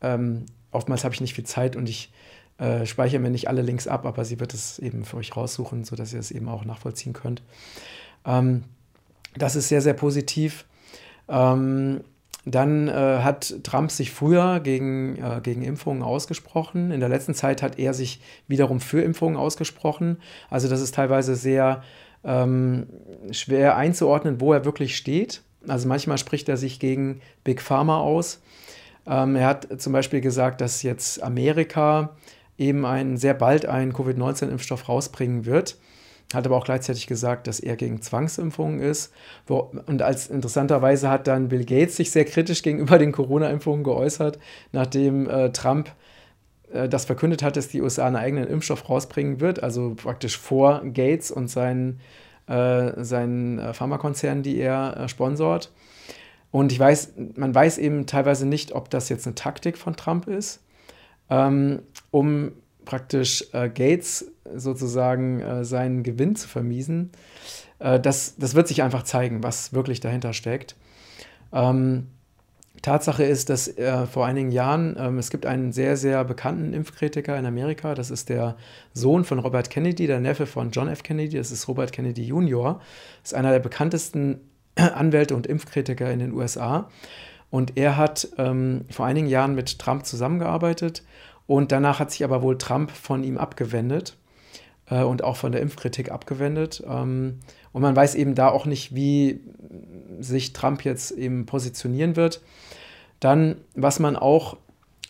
ähm, 0.00 0.46
oftmals 0.72 1.04
habe 1.04 1.14
ich 1.14 1.20
nicht 1.20 1.34
viel 1.34 1.46
Zeit 1.46 1.76
und 1.76 1.88
ich 1.88 2.12
äh, 2.58 2.86
speichere 2.86 3.20
mir 3.20 3.30
nicht 3.30 3.48
alle 3.48 3.62
Links 3.62 3.86
ab, 3.88 4.06
aber 4.06 4.24
sie 4.24 4.40
wird 4.40 4.54
es 4.54 4.78
eben 4.78 5.04
für 5.04 5.16
euch 5.16 5.36
raussuchen, 5.36 5.84
sodass 5.84 6.12
ihr 6.12 6.20
es 6.20 6.30
eben 6.30 6.48
auch 6.48 6.64
nachvollziehen 6.64 7.12
könnt. 7.12 7.42
Ähm, 8.24 8.64
das 9.36 9.56
ist 9.56 9.68
sehr, 9.68 9.80
sehr 9.82 9.94
positiv. 9.94 10.64
Ähm, 11.28 12.00
dann 12.46 12.88
äh, 12.88 12.92
hat 12.92 13.54
Trump 13.62 13.90
sich 13.90 14.10
früher 14.10 14.60
gegen, 14.60 15.16
äh, 15.16 15.40
gegen 15.42 15.62
Impfungen 15.62 16.02
ausgesprochen. 16.02 16.90
In 16.90 17.00
der 17.00 17.08
letzten 17.08 17.34
Zeit 17.34 17.62
hat 17.62 17.78
er 17.78 17.94
sich 17.94 18.20
wiederum 18.48 18.80
für 18.80 19.00
Impfungen 19.00 19.36
ausgesprochen. 19.36 20.18
Also 20.50 20.68
das 20.68 20.82
ist 20.82 20.94
teilweise 20.94 21.36
sehr 21.36 21.82
ähm, 22.22 22.86
schwer 23.30 23.76
einzuordnen, 23.76 24.40
wo 24.40 24.52
er 24.52 24.64
wirklich 24.64 24.96
steht. 24.96 25.42
Also 25.66 25.88
manchmal 25.88 26.18
spricht 26.18 26.48
er 26.50 26.58
sich 26.58 26.78
gegen 26.80 27.22
Big 27.44 27.62
Pharma 27.62 27.98
aus. 27.98 28.42
Ähm, 29.06 29.36
er 29.36 29.46
hat 29.46 29.80
zum 29.80 29.92
Beispiel 29.94 30.20
gesagt, 30.20 30.60
dass 30.60 30.82
jetzt 30.82 31.22
Amerika 31.22 32.10
eben 32.58 32.86
ein, 32.86 33.16
sehr 33.16 33.34
bald 33.34 33.66
einen 33.66 33.92
Covid-19-Impfstoff 33.92 34.88
rausbringen 34.88 35.44
wird 35.44 35.76
hat 36.32 36.46
aber 36.46 36.56
auch 36.56 36.64
gleichzeitig 36.64 37.06
gesagt, 37.06 37.46
dass 37.46 37.60
er 37.60 37.76
gegen 37.76 38.00
Zwangsimpfungen 38.00 38.80
ist. 38.80 39.12
Wo, 39.46 39.72
und 39.86 40.02
als 40.02 40.28
interessanterweise 40.28 41.08
hat 41.08 41.26
dann 41.26 41.48
Bill 41.48 41.64
Gates 41.64 41.96
sich 41.96 42.10
sehr 42.10 42.24
kritisch 42.24 42.62
gegenüber 42.62 42.98
den 42.98 43.12
Corona-Impfungen 43.12 43.84
geäußert, 43.84 44.38
nachdem 44.72 45.28
äh, 45.28 45.50
Trump 45.52 45.90
äh, 46.72 46.88
das 46.88 47.04
verkündet 47.04 47.42
hat, 47.42 47.56
dass 47.56 47.68
die 47.68 47.82
USA 47.82 48.06
einen 48.06 48.16
eigenen 48.16 48.48
Impfstoff 48.48 48.88
rausbringen 48.88 49.40
wird, 49.40 49.62
also 49.62 49.94
praktisch 49.94 50.38
vor 50.38 50.82
Gates 50.84 51.30
und 51.30 51.48
seinen, 51.48 52.00
äh, 52.48 52.92
seinen 53.04 53.58
äh, 53.58 53.74
Pharmakonzernen, 53.74 54.42
die 54.42 54.58
er 54.58 54.96
äh, 54.96 55.08
sponsort. 55.08 55.72
Und 56.50 56.70
ich 56.70 56.78
weiß, 56.78 57.14
man 57.34 57.54
weiß 57.54 57.78
eben 57.78 58.06
teilweise 58.06 58.46
nicht, 58.46 58.72
ob 58.72 58.88
das 58.88 59.08
jetzt 59.08 59.26
eine 59.26 59.34
Taktik 59.34 59.76
von 59.76 59.96
Trump 59.96 60.28
ist, 60.28 60.60
ähm, 61.30 61.82
um 62.14 62.52
praktisch 62.84 63.44
äh, 63.52 63.68
Gates 63.68 64.30
sozusagen 64.54 65.40
äh, 65.40 65.64
seinen 65.64 66.04
Gewinn 66.04 66.36
zu 66.36 66.46
vermiesen. 66.46 67.10
Äh, 67.80 67.98
das, 67.98 68.36
das 68.36 68.54
wird 68.54 68.68
sich 68.68 68.84
einfach 68.84 69.02
zeigen, 69.02 69.42
was 69.42 69.72
wirklich 69.72 69.98
dahinter 69.98 70.32
steckt. 70.32 70.76
Ähm, 71.52 72.06
Tatsache 72.82 73.24
ist, 73.24 73.50
dass 73.50 73.66
äh, 73.66 74.06
vor 74.06 74.26
einigen 74.26 74.52
Jahren, 74.52 74.94
ähm, 74.96 75.18
es 75.18 75.30
gibt 75.30 75.44
einen 75.44 75.72
sehr, 75.72 75.96
sehr 75.96 76.22
bekannten 76.22 76.72
Impfkritiker 76.72 77.36
in 77.36 77.46
Amerika, 77.46 77.96
das 77.96 78.12
ist 78.12 78.28
der 78.28 78.56
Sohn 78.92 79.24
von 79.24 79.40
Robert 79.40 79.68
Kennedy, 79.68 80.06
der 80.06 80.20
Neffe 80.20 80.46
von 80.46 80.70
John 80.70 80.86
F. 80.86 81.02
Kennedy, 81.02 81.36
das 81.36 81.50
ist 81.50 81.66
Robert 81.66 81.90
Kennedy 81.90 82.22
Jr., 82.22 82.78
das 83.22 83.32
ist 83.32 83.34
einer 83.34 83.50
der 83.50 83.58
bekanntesten 83.58 84.38
Anwälte 84.76 85.34
und 85.34 85.48
Impfkritiker 85.48 86.12
in 86.12 86.20
den 86.20 86.32
USA. 86.32 86.88
Und 87.50 87.76
er 87.76 87.96
hat 87.96 88.28
ähm, 88.38 88.84
vor 88.90 89.06
einigen 89.06 89.28
Jahren 89.28 89.56
mit 89.56 89.80
Trump 89.80 90.06
zusammengearbeitet 90.06 91.02
und 91.46 91.72
danach 91.72 91.98
hat 92.00 92.10
sich 92.10 92.24
aber 92.24 92.42
wohl 92.42 92.58
Trump 92.58 92.90
von 92.90 93.22
ihm 93.22 93.38
abgewendet 93.38 94.16
äh, 94.86 95.02
und 95.02 95.22
auch 95.22 95.36
von 95.36 95.52
der 95.52 95.60
Impfkritik 95.60 96.10
abgewendet. 96.10 96.82
Ähm, 96.88 97.40
und 97.72 97.82
man 97.82 97.94
weiß 97.94 98.14
eben 98.14 98.34
da 98.34 98.48
auch 98.48 98.66
nicht, 98.66 98.94
wie 98.94 99.40
sich 100.20 100.52
Trump 100.52 100.84
jetzt 100.84 101.10
eben 101.10 101.46
positionieren 101.46 102.16
wird. 102.16 102.40
Dann, 103.20 103.56
was 103.74 104.00
man 104.00 104.16
auch 104.16 104.56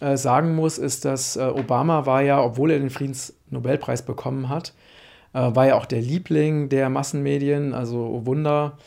äh, 0.00 0.16
sagen 0.16 0.54
muss, 0.54 0.78
ist, 0.78 1.04
dass 1.04 1.36
äh, 1.36 1.44
Obama 1.44 2.06
war 2.06 2.22
ja, 2.22 2.42
obwohl 2.42 2.70
er 2.70 2.78
den 2.78 2.90
Friedensnobelpreis 2.90 4.04
bekommen 4.04 4.48
hat, 4.48 4.74
äh, 5.34 5.38
war 5.38 5.66
ja 5.66 5.76
auch 5.76 5.86
der 5.86 6.00
Liebling 6.00 6.68
der 6.68 6.88
Massenmedien, 6.90 7.74
also 7.74 7.98
oh 7.98 8.26
Wunder. 8.26 8.78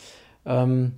Ähm, 0.45 0.93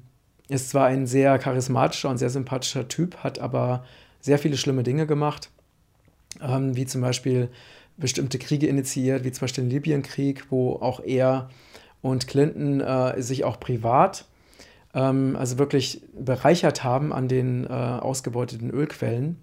ist 0.48 0.70
zwar 0.72 0.88
ein 0.88 1.06
sehr 1.06 1.38
charismatischer 1.38 2.10
und 2.10 2.18
sehr 2.18 2.32
sympathischer 2.32 2.88
Typ, 2.88 3.18
hat 3.18 3.38
aber 3.38 3.84
sehr 4.20 4.40
viele 4.40 4.58
schlimme 4.58 4.82
Dinge 4.82 5.06
gemacht 5.06 5.52
ähm, 6.42 6.76
wie 6.76 6.86
zum 6.86 7.02
Beispiel 7.02 7.50
bestimmte 7.98 8.40
Kriege 8.40 8.68
initiiert, 8.68 9.24
wie 9.24 9.32
zum 9.32 9.42
Beispiel 9.42 9.64
den 9.66 9.72
Libyenkrieg, 9.72 10.46
wo 10.50 10.74
auch 10.76 11.02
er 11.02 11.50
und 12.02 12.28
Clinton 12.28 12.82
äh, 12.82 13.22
sich 13.22 13.44
auch 13.44 13.60
privat, 13.60 14.26
ähm, 14.94 15.36
also 15.38 15.58
wirklich 15.58 16.02
bereichert 16.18 16.84
haben 16.84 17.12
an 17.12 17.28
den 17.28 17.66
äh, 17.66 17.70
ausgebeuteten 17.70 18.70
Ölquellen. 18.70 19.38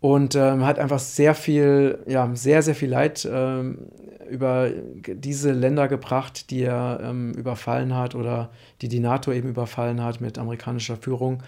Und 0.00 0.34
ähm, 0.34 0.66
hat 0.66 0.80
einfach 0.80 0.98
sehr 0.98 1.32
viel, 1.32 2.00
ja, 2.08 2.28
sehr, 2.34 2.62
sehr 2.62 2.74
viel 2.74 2.90
Leid 2.90 3.26
ähm, 3.30 3.86
über 4.28 4.68
diese 5.06 5.52
Länder 5.52 5.86
gebracht, 5.86 6.50
die 6.50 6.62
er 6.62 6.98
ähm, 7.04 7.32
überfallen 7.34 7.94
hat 7.94 8.16
oder 8.16 8.50
die 8.80 8.88
die 8.88 8.98
NATO 8.98 9.30
eben 9.30 9.48
überfallen 9.48 10.02
hat 10.02 10.20
mit 10.20 10.38
amerikanischer 10.38 10.96
Führung. 10.96 11.44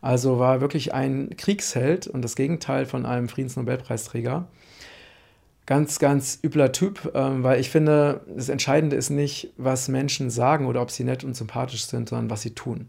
Also 0.00 0.38
war 0.38 0.60
wirklich 0.60 0.94
ein 0.94 1.30
Kriegsheld 1.36 2.06
und 2.06 2.22
das 2.22 2.36
Gegenteil 2.36 2.86
von 2.86 3.06
einem 3.06 3.28
Friedensnobelpreisträger. 3.28 4.46
Ganz, 5.66 5.98
ganz 5.98 6.38
übler 6.44 6.70
Typ, 6.70 7.10
ähm, 7.14 7.42
weil 7.42 7.58
ich 7.60 7.70
finde, 7.70 8.20
das 8.36 8.48
Entscheidende 8.48 8.94
ist 8.94 9.10
nicht, 9.10 9.52
was 9.56 9.88
Menschen 9.88 10.30
sagen 10.30 10.66
oder 10.66 10.80
ob 10.80 10.92
sie 10.92 11.02
nett 11.02 11.24
und 11.24 11.34
sympathisch 11.34 11.86
sind, 11.86 12.08
sondern 12.08 12.30
was 12.30 12.42
sie 12.42 12.54
tun. 12.54 12.88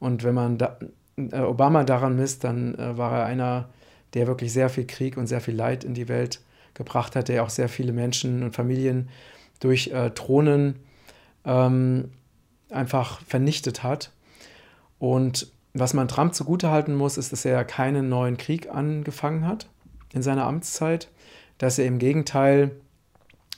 Und 0.00 0.24
wenn 0.24 0.34
man 0.34 0.58
da, 0.58 0.78
äh, 1.16 1.38
Obama 1.40 1.84
daran 1.84 2.16
misst, 2.16 2.42
dann 2.42 2.74
äh, 2.74 2.98
war 2.98 3.20
er 3.20 3.26
einer, 3.26 3.68
der 4.14 4.26
wirklich 4.26 4.52
sehr 4.52 4.68
viel 4.68 4.86
Krieg 4.86 5.16
und 5.16 5.28
sehr 5.28 5.40
viel 5.40 5.54
Leid 5.54 5.84
in 5.84 5.94
die 5.94 6.08
Welt 6.08 6.40
gebracht 6.74 7.14
hat, 7.14 7.28
der 7.28 7.44
auch 7.44 7.50
sehr 7.50 7.68
viele 7.68 7.92
Menschen 7.92 8.42
und 8.42 8.54
Familien 8.54 9.08
durch 9.60 9.88
äh, 9.88 10.10
Thronen 10.10 10.76
ähm, 11.44 12.10
einfach 12.70 13.20
vernichtet 13.22 13.82
hat. 13.82 14.12
Und 14.98 15.52
was 15.78 15.94
man 15.94 16.08
Trump 16.08 16.34
zugutehalten 16.34 16.94
muss, 16.94 17.16
ist, 17.18 17.32
dass 17.32 17.44
er 17.44 17.64
keinen 17.64 18.08
neuen 18.08 18.36
Krieg 18.36 18.70
angefangen 18.70 19.46
hat 19.46 19.68
in 20.12 20.22
seiner 20.22 20.46
Amtszeit, 20.46 21.08
dass 21.58 21.78
er 21.78 21.86
im 21.86 21.98
Gegenteil 21.98 22.72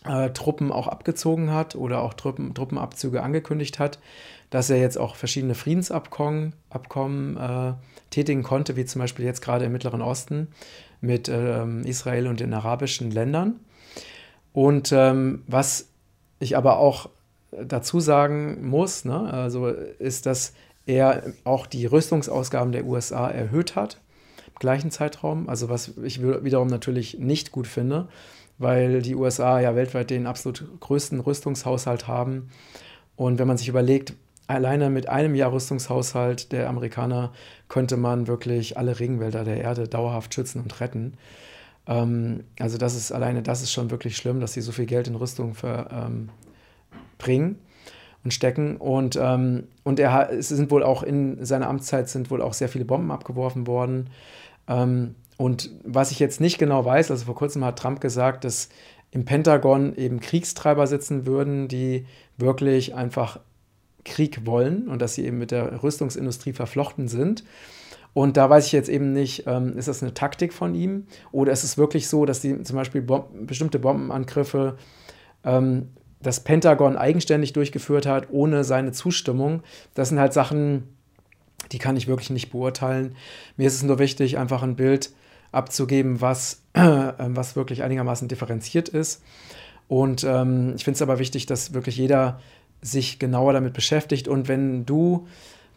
äh, 0.04 0.30
Truppen 0.30 0.72
auch 0.72 0.88
abgezogen 0.88 1.52
hat 1.52 1.74
oder 1.74 2.02
auch 2.02 2.14
Truppen, 2.14 2.54
Truppenabzüge 2.54 3.22
angekündigt 3.22 3.78
hat, 3.78 3.98
dass 4.48 4.70
er 4.70 4.78
jetzt 4.78 4.98
auch 4.98 5.14
verschiedene 5.14 5.54
Friedensabkommen 5.54 6.54
Abkommen, 6.70 7.36
äh, 7.36 7.74
tätigen 8.10 8.42
konnte, 8.42 8.76
wie 8.76 8.84
zum 8.84 9.00
Beispiel 9.00 9.24
jetzt 9.24 9.42
gerade 9.42 9.66
im 9.66 9.72
Mittleren 9.72 10.02
Osten 10.02 10.48
mit 11.00 11.28
äh, 11.28 11.64
Israel 11.82 12.26
und 12.26 12.40
den 12.40 12.52
arabischen 12.52 13.10
Ländern. 13.10 13.60
Und 14.52 14.90
ähm, 14.92 15.44
was 15.46 15.88
ich 16.40 16.56
aber 16.56 16.78
auch 16.78 17.10
dazu 17.50 18.00
sagen 18.00 18.68
muss, 18.68 19.04
ne, 19.04 19.32
also 19.32 19.68
ist, 19.68 20.26
dass 20.26 20.54
er 20.90 21.32
auch 21.44 21.66
die 21.66 21.86
Rüstungsausgaben 21.86 22.72
der 22.72 22.84
USA 22.84 23.30
erhöht 23.30 23.76
hat 23.76 24.00
im 24.48 24.58
gleichen 24.58 24.90
Zeitraum. 24.90 25.48
Also 25.48 25.68
was 25.68 25.96
ich 26.02 26.22
wiederum 26.22 26.68
natürlich 26.68 27.18
nicht 27.18 27.52
gut 27.52 27.66
finde, 27.66 28.08
weil 28.58 29.00
die 29.00 29.14
USA 29.14 29.60
ja 29.60 29.76
weltweit 29.76 30.10
den 30.10 30.26
absolut 30.26 30.80
größten 30.80 31.20
Rüstungshaushalt 31.20 32.08
haben. 32.08 32.50
Und 33.16 33.38
wenn 33.38 33.48
man 33.48 33.56
sich 33.56 33.68
überlegt, 33.68 34.14
alleine 34.46 34.90
mit 34.90 35.08
einem 35.08 35.34
Jahr 35.34 35.52
Rüstungshaushalt 35.52 36.52
der 36.52 36.68
Amerikaner 36.68 37.32
könnte 37.68 37.96
man 37.96 38.26
wirklich 38.26 38.76
alle 38.76 38.98
Regenwälder 38.98 39.44
der 39.44 39.58
Erde 39.58 39.86
dauerhaft 39.86 40.34
schützen 40.34 40.60
und 40.60 40.80
retten. 40.80 41.14
Ähm, 41.86 42.44
also 42.58 42.76
das 42.78 42.96
ist 42.96 43.12
alleine, 43.12 43.42
das 43.42 43.62
ist 43.62 43.72
schon 43.72 43.90
wirklich 43.90 44.16
schlimm, 44.16 44.40
dass 44.40 44.54
sie 44.54 44.60
so 44.60 44.72
viel 44.72 44.86
Geld 44.86 45.06
in 45.06 45.14
Rüstung 45.14 45.54
verbringen. 45.54 46.30
Ähm, 47.20 47.58
und 48.24 48.34
stecken. 48.34 48.76
Und, 48.76 49.18
ähm, 49.20 49.64
und 49.82 49.98
er 50.00 50.30
es 50.30 50.48
sind 50.48 50.70
wohl 50.70 50.82
auch 50.82 51.02
in 51.02 51.44
seiner 51.44 51.68
Amtszeit 51.68 52.08
sind 52.08 52.30
wohl 52.30 52.42
auch 52.42 52.52
sehr 52.52 52.68
viele 52.68 52.84
Bomben 52.84 53.10
abgeworfen 53.10 53.66
worden. 53.66 54.10
Ähm, 54.68 55.14
und 55.36 55.70
was 55.84 56.10
ich 56.10 56.18
jetzt 56.18 56.40
nicht 56.40 56.58
genau 56.58 56.84
weiß, 56.84 57.10
also 57.10 57.24
vor 57.24 57.34
kurzem 57.34 57.64
hat 57.64 57.78
Trump 57.78 58.00
gesagt, 58.00 58.44
dass 58.44 58.68
im 59.10 59.24
Pentagon 59.24 59.96
eben 59.96 60.20
Kriegstreiber 60.20 60.86
sitzen 60.86 61.26
würden, 61.26 61.66
die 61.66 62.06
wirklich 62.36 62.94
einfach 62.94 63.40
Krieg 64.04 64.46
wollen 64.46 64.88
und 64.88 65.02
dass 65.02 65.14
sie 65.14 65.24
eben 65.24 65.38
mit 65.38 65.50
der 65.50 65.82
Rüstungsindustrie 65.82 66.52
verflochten 66.52 67.08
sind. 67.08 67.44
Und 68.12 68.36
da 68.36 68.50
weiß 68.50 68.66
ich 68.66 68.72
jetzt 68.72 68.88
eben 68.88 69.12
nicht, 69.12 69.44
ähm, 69.46 69.76
ist 69.76 69.88
das 69.88 70.02
eine 70.02 70.14
Taktik 70.14 70.52
von 70.52 70.74
ihm 70.74 71.06
oder 71.32 71.52
ist 71.52 71.64
es 71.64 71.78
wirklich 71.78 72.08
so, 72.08 72.24
dass 72.24 72.40
die 72.40 72.62
zum 72.62 72.76
Beispiel 72.76 73.02
Bom 73.02 73.24
bestimmte 73.46 73.78
Bombenangriffe 73.78 74.76
ähm, 75.44 75.90
das 76.22 76.40
Pentagon 76.40 76.96
eigenständig 76.96 77.52
durchgeführt 77.52 78.06
hat, 78.06 78.28
ohne 78.30 78.64
seine 78.64 78.92
Zustimmung. 78.92 79.62
Das 79.94 80.10
sind 80.10 80.18
halt 80.18 80.32
Sachen, 80.32 80.84
die 81.72 81.78
kann 81.78 81.96
ich 81.96 82.08
wirklich 82.08 82.30
nicht 82.30 82.50
beurteilen. 82.50 83.16
Mir 83.56 83.66
ist 83.66 83.74
es 83.74 83.82
nur 83.82 83.98
wichtig, 83.98 84.38
einfach 84.38 84.62
ein 84.62 84.76
Bild 84.76 85.10
abzugeben, 85.52 86.20
was, 86.20 86.62
äh, 86.74 87.12
was 87.18 87.56
wirklich 87.56 87.82
einigermaßen 87.82 88.28
differenziert 88.28 88.88
ist. 88.88 89.22
Und 89.88 90.24
ähm, 90.24 90.74
ich 90.76 90.84
finde 90.84 90.96
es 90.96 91.02
aber 91.02 91.18
wichtig, 91.18 91.46
dass 91.46 91.74
wirklich 91.74 91.96
jeder 91.96 92.40
sich 92.82 93.18
genauer 93.18 93.52
damit 93.52 93.72
beschäftigt. 93.72 94.28
Und 94.28 94.48
wenn 94.48 94.86
du 94.86 95.26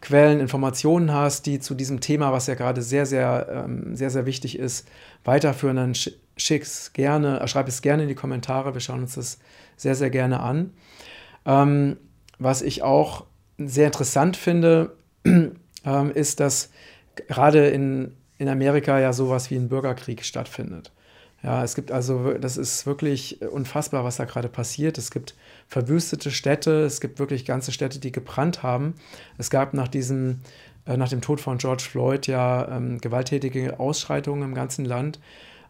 Quellen, 0.00 0.38
Informationen 0.38 1.12
hast, 1.12 1.46
die 1.46 1.60
zu 1.60 1.74
diesem 1.74 2.00
Thema, 2.00 2.30
was 2.30 2.46
ja 2.46 2.54
gerade 2.54 2.82
sehr, 2.82 3.06
sehr, 3.06 3.64
ähm, 3.64 3.96
sehr, 3.96 4.10
sehr 4.10 4.26
wichtig 4.26 4.58
ist, 4.58 4.86
weiterführen, 5.24 5.76
dann 5.76 5.94
schick's 6.36 6.92
gerne, 6.92 7.40
äh, 7.40 7.48
schreib 7.48 7.68
es 7.68 7.82
gerne 7.82 8.02
in 8.02 8.08
die 8.08 8.14
Kommentare. 8.14 8.74
Wir 8.74 8.80
schauen 8.80 9.00
uns 9.00 9.14
das 9.14 9.38
sehr, 9.76 9.94
sehr 9.94 10.10
gerne 10.10 10.40
an. 10.40 10.72
Ähm, 11.46 11.96
was 12.38 12.62
ich 12.62 12.82
auch 12.82 13.26
sehr 13.58 13.86
interessant 13.86 14.36
finde, 14.36 14.96
ähm, 15.24 16.10
ist, 16.14 16.40
dass 16.40 16.70
gerade 17.28 17.68
in, 17.68 18.16
in 18.38 18.48
Amerika 18.48 18.98
ja 18.98 19.12
sowas 19.12 19.50
wie 19.50 19.56
ein 19.56 19.68
Bürgerkrieg 19.68 20.24
stattfindet. 20.24 20.92
Ja, 21.44 21.62
es 21.62 21.74
gibt 21.74 21.92
also, 21.92 22.32
das 22.32 22.56
ist 22.56 22.86
wirklich 22.86 23.42
unfassbar, 23.42 24.02
was 24.02 24.16
da 24.16 24.24
gerade 24.24 24.48
passiert. 24.48 24.96
Es 24.96 25.10
gibt 25.10 25.34
verwüstete 25.68 26.30
Städte, 26.30 26.84
es 26.84 27.02
gibt 27.02 27.18
wirklich 27.18 27.44
ganze 27.44 27.70
Städte, 27.70 27.98
die 27.98 28.12
gebrannt 28.12 28.62
haben. 28.62 28.94
Es 29.36 29.50
gab 29.50 29.74
nach 29.74 29.88
diesem, 29.88 30.40
äh, 30.86 30.96
nach 30.96 31.10
dem 31.10 31.20
Tod 31.20 31.42
von 31.42 31.58
George 31.58 31.82
Floyd 31.82 32.26
ja 32.26 32.66
ähm, 32.74 32.98
gewalttätige 32.98 33.78
Ausschreitungen 33.78 34.42
im 34.42 34.54
ganzen 34.54 34.86
Land. 34.86 35.20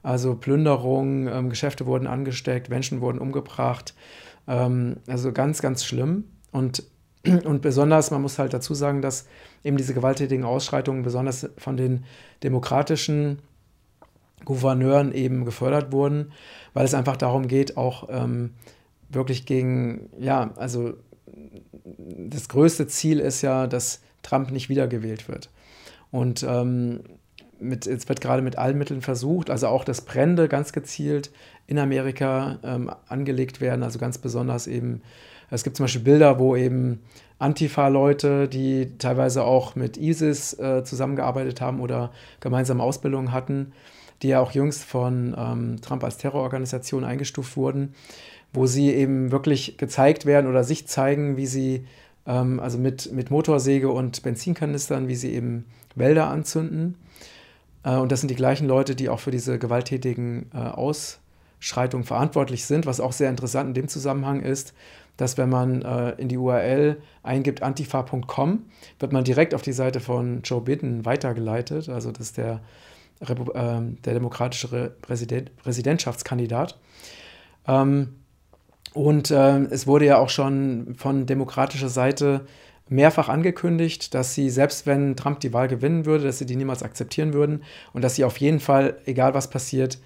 Also 0.05 0.37
Plünderungen, 0.37 1.27
ähm, 1.29 1.49
Geschäfte 1.49 1.87
wurden 1.87 2.07
angesteckt, 2.07 2.69
Menschen 2.69 3.01
wurden 3.01 3.19
umgebracht. 3.19 3.95
Ähm, 4.47 4.99
also 5.09 5.33
ganz, 5.33 5.63
ganz 5.63 5.83
schlimm. 5.83 6.25
Und, 6.53 6.85
und 7.45 7.63
besonders, 7.63 8.11
man 8.11 8.21
muss 8.21 8.39
halt 8.39 8.53
dazu 8.53 8.75
sagen, 8.75 9.01
dass 9.01 9.27
eben 9.65 9.79
diese 9.79 9.95
gewalttätigen 9.95 10.45
Ausschreitungen 10.45 11.03
besonders 11.03 11.49
von 11.57 11.79
den 11.79 12.05
demokratischen 12.43 13.39
Gouverneuren 14.45 15.13
eben 15.13 15.47
gefördert 15.47 15.91
wurden, 15.91 16.33
weil 16.75 16.85
es 16.85 16.93
einfach 16.93 17.17
darum 17.17 17.49
geht, 17.49 17.79
auch 17.79 18.09
ähm, 18.11 18.51
wirklich 19.09 19.47
gegen, 19.47 20.11
ja, 20.19 20.53
also 20.57 20.99
das 21.97 22.51
größte 22.51 22.87
Ziel 22.89 23.21
ist 23.21 23.41
ja, 23.41 23.67
dass 23.67 24.03
Trump 24.23 24.51
nicht 24.51 24.69
wiedergewählt 24.69 25.29
wird. 25.29 25.49
Und 26.11 26.45
ähm, 26.47 27.01
mit, 27.61 27.87
jetzt 27.87 28.09
wird 28.09 28.21
gerade 28.21 28.43
mit 28.43 28.59
allen 28.59 28.79
Mitteln 28.79 29.01
versucht, 29.01 29.51
also 29.51 29.69
auch, 29.69 29.85
dass 29.85 30.03
Brände 30.03 30.49
ganz 30.49 30.73
gezielt 30.73 31.31
in 31.67 31.79
Amerika 31.79 32.59
ähm, 32.63 32.91
angelegt 33.09 33.61
werden, 33.61 33.83
also 33.83 33.99
ganz 33.99 34.19
besonders 34.19 34.67
eben, 34.67 35.03
es 35.51 35.65
gibt 35.65 35.77
zum 35.77 35.85
Beispiel 35.85 36.03
Bilder, 36.03 36.39
wo 36.39 36.57
eben 36.57 37.01
Antifa-Leute, 37.39 38.49
die 38.49 38.97
teilweise 38.99 39.45
auch 39.45 39.75
mit 39.75 39.97
ISIS 39.97 40.59
äh, 40.59 40.85
zusammengearbeitet 40.85 41.61
haben 41.61 41.81
oder 41.81 42.11
gemeinsame 42.41 42.83
Ausbildungen 42.83 43.33
hatten, 43.33 43.73
die 44.23 44.29
ja 44.29 44.41
auch 44.41 44.53
jüngst 44.53 44.85
von 44.85 45.35
ähm, 45.37 45.81
Trump 45.83 46.05
als 46.05 46.17
Terrororganisation 46.19 47.05
eingestuft 47.05 47.57
wurden, 47.57 47.95
wo 48.53 48.67
sie 48.67 48.93
eben 48.93 49.33
wirklich 49.33 49.77
gezeigt 49.79 50.27
werden 50.27 50.49
oder 50.49 50.65
sich 50.65 50.87
zeigen, 50.87 51.37
wie 51.37 51.47
sie, 51.47 51.87
ähm, 52.27 52.61
also 52.61 52.79
mit, 52.79 53.13
mit 53.13 53.31
Motorsäge 53.31 53.91
und 53.91 54.23
Benzinkanistern, 54.23 55.09
wie 55.09 55.17
sie 55.17 55.35
eben 55.35 55.67
Wälder 55.97 56.29
anzünden. 56.29 56.97
Äh, 57.85 57.97
und 57.97 58.11
das 58.11 58.21
sind 58.21 58.31
die 58.31 58.35
gleichen 58.35 58.67
Leute, 58.67 58.97
die 58.97 59.09
auch 59.09 59.21
für 59.21 59.31
diese 59.31 59.59
gewalttätigen 59.59 60.51
äh, 60.53 60.59
Ausschreitungen 60.59 62.05
verantwortlich 62.05 62.65
sind. 62.65 62.87
Was 62.87 63.01
auch 63.01 63.13
sehr 63.13 63.31
interessant 63.31 63.69
in 63.69 63.75
dem 63.75 63.89
Zusammenhang 63.89 64.41
ist, 64.41 64.75
dass 65.17 65.39
wenn 65.39 65.49
man 65.49 65.83
äh, 65.83 66.11
in 66.13 66.29
die 66.29 66.37
URL 66.37 67.01
eingibt 67.23 67.63
antifa.com, 67.63 68.65
wird 68.99 69.13
man 69.13 69.25
direkt 69.25 69.55
auf 69.55 69.63
die 69.63 69.73
Seite 69.73 70.01
von 70.01 70.43
Joe 70.43 70.61
Biden 70.61 71.05
weitergeleitet. 71.05 71.89
Also 71.89 72.11
das 72.11 72.27
ist 72.27 72.37
der, 72.39 72.61
Repu 73.21 73.53
äh, 73.53 73.81
der 74.05 74.15
demokratische 74.15 74.93
Präsident 75.03 75.57
Präsidentschaftskandidat. 75.57 76.79
Ähm, 77.69 78.17
und 78.93 79.31
äh, 79.31 79.59
es 79.65 79.87
wurde 79.87 80.07
ja 80.07 80.19
auch 80.19 80.29
schon 80.29 80.95
von 80.97 81.27
demokratischer 81.27 81.89
Seite 81.89 82.47
mehrfach 82.89 83.29
angekündigt, 83.29 84.15
dass 84.15 84.35
sie, 84.35 84.51
selbst 84.51 84.87
wenn 84.87 85.17
Trump 85.17 85.41
die 85.41 85.53
Wahl 85.53 85.69
gewinnen 85.69 86.05
würde, 86.05 86.25
dass 86.25 86.39
sie 86.39 86.47
die 86.47 86.57
niemals 86.57 86.83
akzeptieren 86.83 87.33
würden 87.33 87.63
und 87.93 88.03
dass 88.03 88.15
sie 88.15 88.25
auf 88.25 88.37
jeden 88.39 88.61
Fall, 88.61 88.99
egal 89.07 89.35
was 89.35 89.49
passiert, 89.49 89.99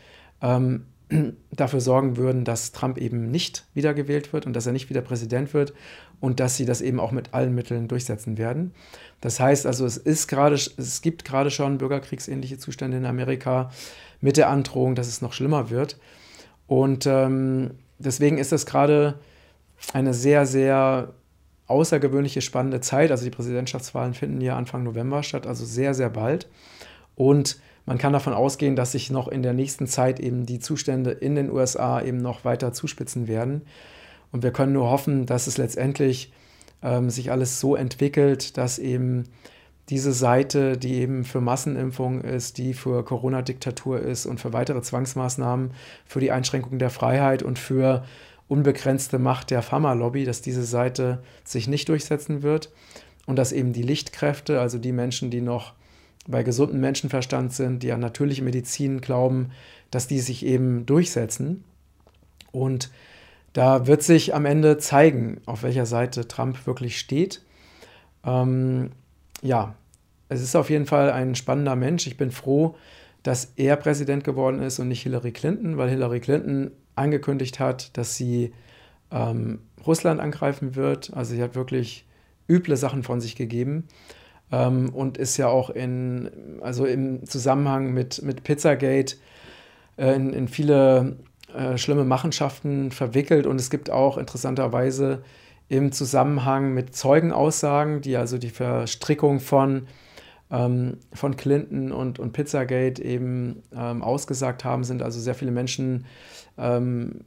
ähm, 0.42 0.86
dafür 1.50 1.80
sorgen 1.80 2.16
würden, 2.16 2.44
dass 2.44 2.72
Trump 2.72 2.98
eben 2.98 3.30
nicht 3.30 3.66
wiedergewählt 3.74 4.32
wird 4.32 4.46
und 4.46 4.52
dass 4.54 4.66
er 4.66 4.72
nicht 4.72 4.90
wieder 4.90 5.00
Präsident 5.00 5.54
wird 5.54 5.72
und 6.20 6.38
dass 6.38 6.56
sie 6.56 6.66
das 6.66 6.80
eben 6.80 7.00
auch 7.00 7.12
mit 7.12 7.34
allen 7.34 7.54
Mitteln 7.54 7.88
durchsetzen 7.88 8.38
werden. 8.38 8.72
Das 9.20 9.40
heißt 9.40 9.66
also, 9.66 9.86
es 9.86 9.96
ist 9.96 10.28
gerade, 10.28 10.54
es 10.54 11.00
gibt 11.02 11.24
gerade 11.24 11.50
schon 11.50 11.78
bürgerkriegsähnliche 11.78 12.58
Zustände 12.58 12.96
in 12.96 13.06
Amerika 13.06 13.70
mit 14.20 14.36
der 14.36 14.50
Androhung, 14.50 14.94
dass 14.94 15.08
es 15.08 15.22
noch 15.22 15.32
schlimmer 15.32 15.70
wird. 15.70 15.98
Und 16.66 17.06
ähm, 17.06 17.70
deswegen 17.98 18.38
ist 18.38 18.52
das 18.52 18.66
gerade 18.66 19.18
eine 19.92 20.12
sehr, 20.12 20.44
sehr 20.44 21.14
außergewöhnliche 21.68 22.40
spannende 22.40 22.80
Zeit. 22.80 23.10
Also 23.10 23.24
die 23.24 23.30
Präsidentschaftswahlen 23.30 24.14
finden 24.14 24.40
ja 24.40 24.56
Anfang 24.56 24.82
November 24.82 25.22
statt, 25.22 25.46
also 25.46 25.64
sehr, 25.64 25.94
sehr 25.94 26.10
bald. 26.10 26.48
Und 27.14 27.60
man 27.86 27.98
kann 27.98 28.12
davon 28.12 28.32
ausgehen, 28.32 28.76
dass 28.76 28.92
sich 28.92 29.10
noch 29.10 29.28
in 29.28 29.42
der 29.42 29.52
nächsten 29.54 29.86
Zeit 29.86 30.20
eben 30.20 30.44
die 30.44 30.58
Zustände 30.58 31.10
in 31.10 31.34
den 31.34 31.50
USA 31.50 32.02
eben 32.02 32.18
noch 32.18 32.44
weiter 32.44 32.72
zuspitzen 32.72 33.28
werden. 33.28 33.62
Und 34.32 34.42
wir 34.42 34.50
können 34.50 34.72
nur 34.72 34.90
hoffen, 34.90 35.24
dass 35.24 35.46
es 35.46 35.56
letztendlich 35.56 36.32
ähm, 36.82 37.10
sich 37.10 37.30
alles 37.30 37.60
so 37.60 37.76
entwickelt, 37.76 38.56
dass 38.58 38.78
eben 38.78 39.24
diese 39.88 40.12
Seite, 40.12 40.76
die 40.76 40.96
eben 40.96 41.24
für 41.24 41.40
Massenimpfung 41.40 42.20
ist, 42.20 42.58
die 42.58 42.74
für 42.74 43.04
Corona-Diktatur 43.04 44.00
ist 44.00 44.26
und 44.26 44.38
für 44.38 44.52
weitere 44.52 44.82
Zwangsmaßnahmen, 44.82 45.70
für 46.04 46.20
die 46.20 46.30
Einschränkung 46.30 46.78
der 46.78 46.90
Freiheit 46.90 47.42
und 47.42 47.58
für 47.58 48.04
unbegrenzte 48.48 49.18
Macht 49.18 49.50
der 49.50 49.62
Pharmalobby, 49.62 50.24
dass 50.24 50.42
diese 50.42 50.64
Seite 50.64 51.22
sich 51.44 51.68
nicht 51.68 51.88
durchsetzen 51.88 52.42
wird 52.42 52.70
und 53.26 53.36
dass 53.36 53.52
eben 53.52 53.72
die 53.72 53.82
Lichtkräfte, 53.82 54.60
also 54.60 54.78
die 54.78 54.92
Menschen, 54.92 55.30
die 55.30 55.42
noch 55.42 55.74
bei 56.26 56.42
gesundem 56.42 56.80
Menschenverstand 56.80 57.52
sind, 57.52 57.82
die 57.82 57.92
an 57.92 58.00
natürliche 58.00 58.42
Medizin 58.42 59.00
glauben, 59.00 59.50
dass 59.90 60.06
die 60.06 60.20
sich 60.20 60.44
eben 60.44 60.84
durchsetzen. 60.86 61.64
Und 62.52 62.90
da 63.52 63.86
wird 63.86 64.02
sich 64.02 64.34
am 64.34 64.44
Ende 64.44 64.78
zeigen, 64.78 65.40
auf 65.46 65.62
welcher 65.62 65.86
Seite 65.86 66.28
Trump 66.28 66.66
wirklich 66.66 66.98
steht. 66.98 67.42
Ähm, 68.24 68.90
ja, 69.42 69.74
es 70.28 70.42
ist 70.42 70.54
auf 70.54 70.70
jeden 70.70 70.86
Fall 70.86 71.10
ein 71.10 71.34
spannender 71.34 71.76
Mensch. 71.76 72.06
Ich 72.06 72.16
bin 72.16 72.30
froh, 72.30 72.76
dass 73.22 73.52
er 73.56 73.76
Präsident 73.76 74.24
geworden 74.24 74.60
ist 74.60 74.78
und 74.78 74.88
nicht 74.88 75.02
Hillary 75.02 75.32
Clinton, 75.32 75.76
weil 75.76 75.88
Hillary 75.88 76.20
Clinton 76.20 76.70
angekündigt 76.98 77.60
hat, 77.60 77.96
dass 77.96 78.16
sie 78.16 78.52
ähm, 79.10 79.60
Russland 79.86 80.20
angreifen 80.20 80.76
wird. 80.76 81.12
Also 81.14 81.34
sie 81.34 81.42
hat 81.42 81.54
wirklich 81.54 82.06
üble 82.48 82.76
Sachen 82.76 83.02
von 83.02 83.20
sich 83.20 83.36
gegeben 83.36 83.84
ähm, 84.52 84.90
und 84.90 85.18
ist 85.18 85.36
ja 85.36 85.48
auch 85.48 85.70
in, 85.70 86.30
also 86.60 86.84
im 86.84 87.24
Zusammenhang 87.26 87.92
mit, 87.92 88.22
mit 88.22 88.44
Pizzagate 88.44 89.16
äh, 89.96 90.14
in, 90.14 90.32
in 90.32 90.48
viele 90.48 91.16
äh, 91.54 91.78
schlimme 91.78 92.04
Machenschaften 92.04 92.90
verwickelt. 92.90 93.46
Und 93.46 93.60
es 93.60 93.70
gibt 93.70 93.90
auch 93.90 94.18
interessanterweise 94.18 95.22
im 95.68 95.92
Zusammenhang 95.92 96.72
mit 96.72 96.96
Zeugenaussagen, 96.96 98.00
die 98.00 98.16
also 98.16 98.38
die 98.38 98.50
Verstrickung 98.50 99.40
von 99.40 99.86
ähm, 100.50 100.98
von 101.12 101.36
Clinton 101.36 101.92
und, 101.92 102.18
und 102.18 102.32
Pizzagate 102.32 103.02
eben 103.02 103.62
ähm, 103.74 104.02
ausgesagt 104.02 104.64
haben, 104.64 104.84
sind 104.84 105.02
also 105.02 105.20
sehr 105.20 105.34
viele 105.34 105.50
Menschen 105.50 106.06
ähm, 106.56 107.20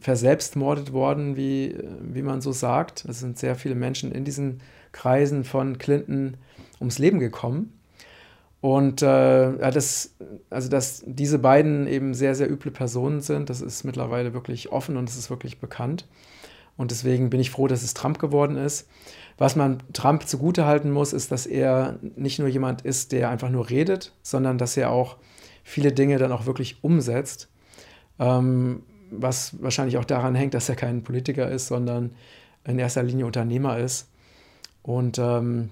verselbstmordet 0.00 0.92
worden, 0.92 1.36
wie, 1.36 1.76
wie 2.00 2.22
man 2.22 2.40
so 2.40 2.52
sagt. 2.52 3.04
Es 3.04 3.20
sind 3.20 3.38
sehr 3.38 3.56
viele 3.56 3.74
Menschen 3.74 4.12
in 4.12 4.24
diesen 4.24 4.60
Kreisen 4.92 5.44
von 5.44 5.78
Clinton 5.78 6.36
ums 6.80 6.98
Leben 6.98 7.18
gekommen. 7.18 7.78
Und 8.60 9.02
äh, 9.02 9.58
das, 9.72 10.14
also 10.48 10.68
dass 10.68 11.02
diese 11.04 11.40
beiden 11.40 11.88
eben 11.88 12.14
sehr, 12.14 12.36
sehr 12.36 12.48
üble 12.48 12.70
Personen 12.70 13.20
sind, 13.20 13.50
das 13.50 13.60
ist 13.60 13.82
mittlerweile 13.82 14.34
wirklich 14.34 14.70
offen 14.70 14.96
und 14.96 15.08
es 15.08 15.16
ist 15.16 15.30
wirklich 15.30 15.58
bekannt. 15.58 16.06
Und 16.76 16.90
deswegen 16.90 17.28
bin 17.28 17.40
ich 17.40 17.50
froh, 17.50 17.66
dass 17.66 17.82
es 17.82 17.92
Trump 17.92 18.18
geworden 18.18 18.56
ist. 18.56 18.88
Was 19.42 19.56
man 19.56 19.82
Trump 19.92 20.28
zugutehalten 20.28 20.92
muss, 20.92 21.12
ist, 21.12 21.32
dass 21.32 21.46
er 21.46 21.98
nicht 22.14 22.38
nur 22.38 22.46
jemand 22.46 22.82
ist, 22.82 23.10
der 23.10 23.28
einfach 23.28 23.50
nur 23.50 23.70
redet, 23.70 24.12
sondern 24.22 24.56
dass 24.56 24.76
er 24.76 24.92
auch 24.92 25.16
viele 25.64 25.90
Dinge 25.90 26.18
dann 26.18 26.30
auch 26.30 26.46
wirklich 26.46 26.84
umsetzt. 26.84 27.48
Ähm, 28.20 28.84
was 29.10 29.60
wahrscheinlich 29.60 29.98
auch 29.98 30.04
daran 30.04 30.36
hängt, 30.36 30.54
dass 30.54 30.68
er 30.68 30.76
kein 30.76 31.02
Politiker 31.02 31.50
ist, 31.50 31.66
sondern 31.66 32.12
in 32.62 32.78
erster 32.78 33.02
Linie 33.02 33.26
Unternehmer 33.26 33.78
ist. 33.78 34.08
Und 34.80 35.18
ähm, 35.18 35.70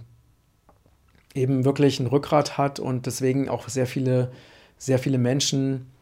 eben 1.37 1.64
wirklich 1.64 2.00
ein 2.00 2.09
Rückgrat 2.09 2.59
hat 2.59 2.80
und 2.80 3.06
deswegen 3.06 3.48
auch 3.48 3.68
sehr 3.68 3.87
viele, 3.87 4.33
sehr 4.78 4.98
viele 4.98 5.18
Menschen 5.18 5.92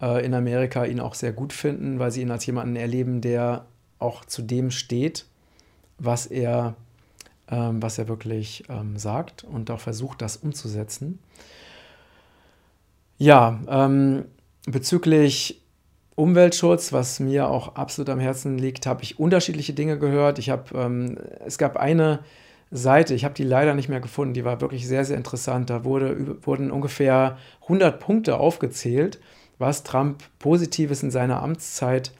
äh, 0.00 0.24
in 0.24 0.34
Amerika 0.34 0.84
ihn 0.84 1.00
auch 1.00 1.14
sehr 1.14 1.32
gut 1.32 1.52
finden, 1.52 1.98
weil 1.98 2.12
sie 2.12 2.22
ihn 2.22 2.30
als 2.30 2.46
jemanden 2.46 2.76
erleben, 2.76 3.20
der 3.20 3.66
auch 3.98 4.24
zu 4.24 4.40
dem 4.40 4.70
steht, 4.70 5.26
was 5.98 6.24
er, 6.26 6.76
ähm, 7.50 7.82
was 7.82 7.98
er 7.98 8.08
wirklich 8.08 8.64
ähm, 8.68 8.96
sagt 8.96 9.44
und 9.44 9.70
auch 9.70 9.80
versucht, 9.80 10.22
das 10.22 10.36
umzusetzen. 10.36 11.18
Ja, 13.16 13.60
ähm, 13.68 14.26
bezüglich 14.66 15.62
Umweltschutz, 16.14 16.92
was 16.92 17.20
mir 17.20 17.48
auch 17.48 17.76
absolut 17.76 18.10
am 18.10 18.18
Herzen 18.18 18.58
liegt, 18.58 18.86
habe 18.86 19.02
ich 19.02 19.18
unterschiedliche 19.18 19.72
Dinge 19.72 19.98
gehört. 19.98 20.38
Ich 20.38 20.50
habe, 20.50 20.76
ähm, 20.76 21.16
es 21.46 21.58
gab 21.58 21.76
eine 21.76 22.20
Seite, 22.70 23.14
ich 23.14 23.24
habe 23.24 23.34
die 23.34 23.44
leider 23.44 23.74
nicht 23.74 23.88
mehr 23.88 24.00
gefunden, 24.00 24.34
die 24.34 24.44
war 24.44 24.60
wirklich 24.60 24.86
sehr, 24.86 25.04
sehr 25.04 25.16
interessant. 25.16 25.70
Da 25.70 25.84
wurde, 25.84 26.44
wurden 26.44 26.70
ungefähr 26.70 27.38
100 27.62 27.98
Punkte 27.98 28.38
aufgezählt, 28.38 29.20
was 29.58 29.84
Trump 29.84 30.22
Positives 30.38 31.02
in 31.02 31.10
seiner 31.10 31.42
Amtszeit 31.42 32.12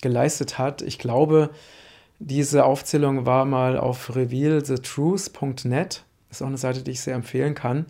geleistet 0.00 0.58
hat. 0.58 0.80
Ich 0.82 0.98
glaube, 0.98 1.50
diese 2.20 2.64
Aufzählung 2.66 3.24
war 3.26 3.46
mal 3.46 3.78
auf 3.78 4.14
revealthetruth.net. 4.14 6.04
Ist 6.30 6.42
auch 6.42 6.46
eine 6.46 6.58
Seite, 6.58 6.82
die 6.82 6.92
ich 6.92 7.00
sehr 7.00 7.14
empfehlen 7.14 7.54
kann. 7.54 7.86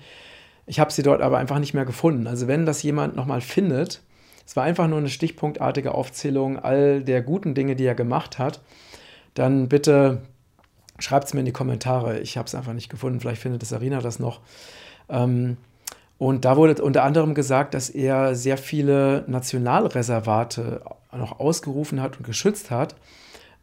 Ich 0.66 0.78
habe 0.78 0.92
sie 0.92 1.02
dort 1.02 1.20
aber 1.20 1.38
einfach 1.38 1.58
nicht 1.58 1.74
mehr 1.74 1.84
gefunden. 1.84 2.28
Also 2.28 2.46
wenn 2.46 2.64
das 2.64 2.82
jemand 2.82 3.16
nochmal 3.16 3.40
findet, 3.40 4.02
es 4.46 4.54
war 4.54 4.62
einfach 4.62 4.86
nur 4.86 4.98
eine 4.98 5.08
stichpunktartige 5.08 5.92
Aufzählung 5.92 6.58
all 6.58 7.02
der 7.02 7.22
guten 7.22 7.54
Dinge, 7.54 7.74
die 7.74 7.84
er 7.84 7.96
gemacht 7.96 8.38
hat, 8.38 8.60
dann 9.34 9.68
bitte 9.68 10.22
schreibt 11.00 11.26
es 11.26 11.34
mir 11.34 11.40
in 11.40 11.46
die 11.46 11.52
Kommentare. 11.52 12.20
Ich 12.20 12.36
habe 12.36 12.46
es 12.46 12.54
einfach 12.54 12.72
nicht 12.72 12.88
gefunden. 12.88 13.18
Vielleicht 13.18 13.42
findet 13.42 13.64
es 13.64 13.72
Arina 13.72 14.00
das 14.00 14.20
noch. 14.20 14.40
Ähm, 15.08 15.56
und 16.18 16.44
da 16.44 16.56
wurde 16.56 16.80
unter 16.82 17.02
anderem 17.02 17.34
gesagt, 17.34 17.74
dass 17.74 17.90
er 17.90 18.36
sehr 18.36 18.58
viele 18.58 19.24
Nationalreservate 19.26 20.82
noch 21.12 21.40
ausgerufen 21.40 22.00
hat 22.00 22.18
und 22.18 22.26
geschützt 22.26 22.70
hat. 22.70 22.94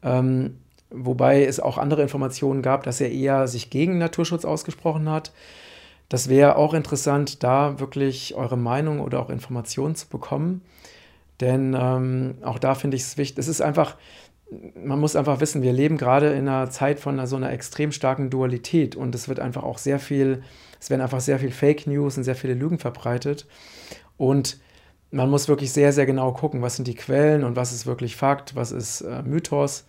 Ähm, 0.04 0.58
wobei 0.90 1.46
es 1.46 1.60
auch 1.60 1.78
andere 1.78 2.02
Informationen 2.02 2.62
gab, 2.62 2.84
dass 2.84 3.02
er 3.02 3.12
eher 3.12 3.48
sich 3.48 3.70
gegen 3.70 3.98
Naturschutz 3.98 4.46
ausgesprochen 4.46 5.10
hat. 5.10 5.34
Das 6.10 6.30
wäre 6.30 6.56
auch 6.56 6.74
interessant, 6.74 7.44
da 7.44 7.80
wirklich 7.80 8.36
eure 8.36 8.58
Meinung 8.58 9.02
oder 9.02 9.20
auch 9.20 9.30
Informationen 9.30 9.96
zu 9.96 10.08
bekommen. 10.08 10.62
Denn 11.42 11.76
ähm, 11.80 12.36
auch 12.44 12.60
da 12.60 12.76
finde 12.76 12.98
ich 12.98 13.04
es 13.04 13.18
wichtig. 13.18 13.38
Es 13.40 13.48
ist 13.48 13.62
einfach, 13.62 13.96
man 14.76 15.00
muss 15.00 15.16
einfach 15.16 15.42
wissen, 15.42 15.62
wir 15.62 15.74
leben 15.74 15.98
gerade 15.98 16.30
in 16.30 16.48
einer 16.48 16.70
Zeit 16.70 17.00
von 17.00 17.16
einer, 17.16 17.28
so 17.28 17.36
einer 17.36 17.52
extrem 17.52 17.92
starken 17.92 18.30
Dualität 18.30 18.96
und 18.96 19.14
es 19.14 19.28
wird 19.28 19.40
einfach 19.40 19.64
auch 19.64 19.78
sehr 19.78 20.00
viel, 20.00 20.44
es 20.80 20.90
werden 20.90 21.02
einfach 21.02 21.20
sehr 21.22 21.40
viel 21.40 21.52
Fake 21.52 21.86
News 21.86 22.18
und 22.18 22.24
sehr 22.24 22.36
viele 22.36 22.54
Lügen 22.54 22.80
verbreitet. 22.80 23.46
Und 24.16 24.58
man 25.12 25.30
muss 25.30 25.48
wirklich 25.48 25.72
sehr, 25.72 25.94
sehr 25.94 26.06
genau 26.06 26.32
gucken, 26.34 26.62
was 26.62 26.76
sind 26.76 26.88
die 26.88 26.96
Quellen 26.96 27.44
und 27.44 27.56
was 27.56 27.72
ist 27.72 27.86
wirklich 27.86 28.16
Fakt, 28.16 28.56
was 28.56 28.72
ist 28.72 29.02
äh, 29.02 29.24
Mythos. 29.24 29.86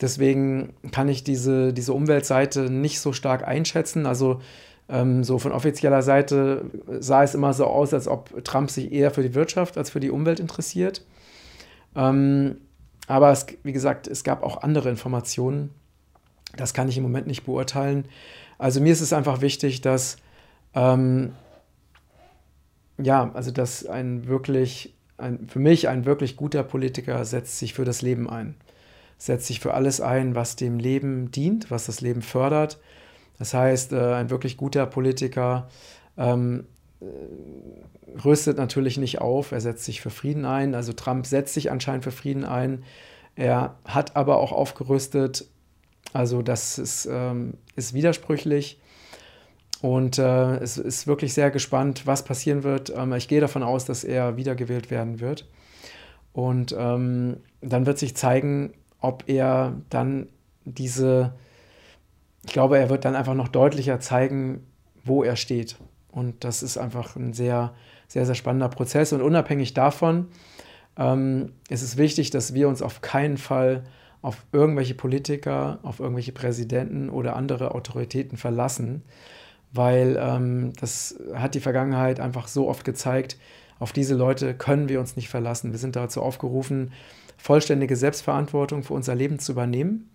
Deswegen 0.00 0.74
kann 0.92 1.08
ich 1.08 1.24
diese, 1.24 1.72
diese 1.72 1.92
Umweltseite 1.92 2.70
nicht 2.70 3.00
so 3.00 3.12
stark 3.12 3.46
einschätzen. 3.46 4.06
Also 4.06 4.40
ähm, 4.88 5.24
so 5.24 5.38
von 5.38 5.52
offizieller 5.52 6.02
Seite 6.02 6.66
sah 7.00 7.22
es 7.22 7.34
immer 7.34 7.52
so 7.54 7.66
aus, 7.66 7.94
als 7.94 8.06
ob 8.06 8.44
Trump 8.44 8.70
sich 8.70 8.92
eher 8.92 9.10
für 9.10 9.22
die 9.22 9.34
Wirtschaft 9.34 9.78
als 9.78 9.90
für 9.90 10.00
die 10.00 10.10
Umwelt 10.10 10.38
interessiert. 10.38 11.04
Ähm, 11.96 12.58
aber 13.08 13.30
es, 13.30 13.46
wie 13.62 13.72
gesagt, 13.72 14.06
es 14.06 14.22
gab 14.22 14.42
auch 14.42 14.62
andere 14.62 14.90
Informationen. 14.90 15.70
Das 16.56 16.74
kann 16.74 16.88
ich 16.88 16.96
im 16.96 17.02
Moment 17.02 17.26
nicht 17.26 17.44
beurteilen. 17.44 18.06
Also 18.58 18.80
mir 18.80 18.92
ist 18.92 19.00
es 19.00 19.12
einfach 19.12 19.40
wichtig, 19.40 19.80
dass 19.80 20.16
ähm, 20.74 21.32
ja, 22.98 23.30
also 23.34 23.50
dass 23.50 23.86
ein 23.86 24.26
wirklich, 24.26 24.94
ein, 25.18 25.48
für 25.48 25.58
mich 25.58 25.88
ein 25.88 26.04
wirklich 26.04 26.36
guter 26.36 26.62
Politiker 26.62 27.24
setzt 27.24 27.58
sich 27.58 27.74
für 27.74 27.84
das 27.84 28.02
Leben 28.02 28.28
ein. 28.28 28.54
Setzt 29.18 29.46
sich 29.46 29.60
für 29.60 29.74
alles 29.74 30.00
ein, 30.00 30.34
was 30.34 30.56
dem 30.56 30.78
Leben 30.78 31.30
dient, 31.30 31.70
was 31.70 31.86
das 31.86 32.00
Leben 32.00 32.22
fördert. 32.22 32.78
Das 33.38 33.54
heißt, 33.54 33.92
äh, 33.92 34.14
ein 34.14 34.30
wirklich 34.30 34.56
guter 34.56 34.86
Politiker 34.86 35.68
ähm, 36.16 36.66
äh, 37.00 37.06
rüstet 38.24 38.56
natürlich 38.56 38.96
nicht 38.98 39.20
auf, 39.20 39.52
er 39.52 39.60
setzt 39.60 39.84
sich 39.84 40.00
für 40.00 40.10
Frieden 40.10 40.44
ein. 40.44 40.74
Also 40.74 40.92
Trump 40.92 41.26
setzt 41.26 41.54
sich 41.54 41.70
anscheinend 41.70 42.04
für 42.04 42.12
Frieden 42.12 42.44
ein. 42.44 42.82
Er 43.34 43.76
hat 43.84 44.16
aber 44.16 44.38
auch 44.38 44.52
aufgerüstet. 44.52 45.46
Also 46.12 46.40
das 46.40 46.78
ist, 46.78 47.06
ähm, 47.10 47.54
ist 47.74 47.92
widersprüchlich. 47.92 48.80
Und 49.86 50.18
äh, 50.18 50.56
es 50.56 50.78
ist 50.78 51.06
wirklich 51.06 51.32
sehr 51.32 51.52
gespannt, 51.52 52.08
was 52.08 52.24
passieren 52.24 52.64
wird. 52.64 52.92
Ähm, 52.92 53.12
ich 53.12 53.28
gehe 53.28 53.40
davon 53.40 53.62
aus, 53.62 53.84
dass 53.84 54.02
er 54.02 54.36
wiedergewählt 54.36 54.90
werden 54.90 55.20
wird. 55.20 55.46
Und 56.32 56.74
ähm, 56.76 57.36
dann 57.60 57.86
wird 57.86 57.96
sich 57.96 58.16
zeigen, 58.16 58.72
ob 58.98 59.28
er 59.28 59.76
dann 59.88 60.26
diese, 60.64 61.34
ich 62.44 62.52
glaube, 62.52 62.78
er 62.78 62.90
wird 62.90 63.04
dann 63.04 63.14
einfach 63.14 63.34
noch 63.34 63.46
deutlicher 63.46 64.00
zeigen, 64.00 64.66
wo 65.04 65.22
er 65.22 65.36
steht. 65.36 65.76
Und 66.10 66.42
das 66.42 66.64
ist 66.64 66.78
einfach 66.78 67.14
ein 67.14 67.32
sehr, 67.32 67.72
sehr, 68.08 68.26
sehr 68.26 68.34
spannender 68.34 68.68
Prozess. 68.68 69.12
Und 69.12 69.22
unabhängig 69.22 69.72
davon 69.72 70.26
ähm, 70.98 71.52
ist 71.68 71.82
es 71.82 71.96
wichtig, 71.96 72.30
dass 72.30 72.54
wir 72.54 72.66
uns 72.68 72.82
auf 72.82 73.02
keinen 73.02 73.36
Fall 73.36 73.84
auf 74.20 74.46
irgendwelche 74.50 74.96
Politiker, 74.96 75.78
auf 75.84 76.00
irgendwelche 76.00 76.32
Präsidenten 76.32 77.08
oder 77.08 77.36
andere 77.36 77.72
Autoritäten 77.72 78.36
verlassen, 78.36 79.04
weil 79.72 80.18
ähm, 80.20 80.72
das 80.80 81.18
hat 81.34 81.54
die 81.54 81.60
Vergangenheit 81.60 82.20
einfach 82.20 82.48
so 82.48 82.68
oft 82.68 82.84
gezeigt, 82.84 83.36
auf 83.78 83.92
diese 83.92 84.14
Leute 84.14 84.54
können 84.54 84.88
wir 84.88 85.00
uns 85.00 85.16
nicht 85.16 85.28
verlassen. 85.28 85.72
Wir 85.72 85.78
sind 85.78 85.96
dazu 85.96 86.22
aufgerufen, 86.22 86.92
vollständige 87.36 87.96
Selbstverantwortung 87.96 88.82
für 88.82 88.94
unser 88.94 89.14
Leben 89.14 89.38
zu 89.38 89.52
übernehmen 89.52 90.10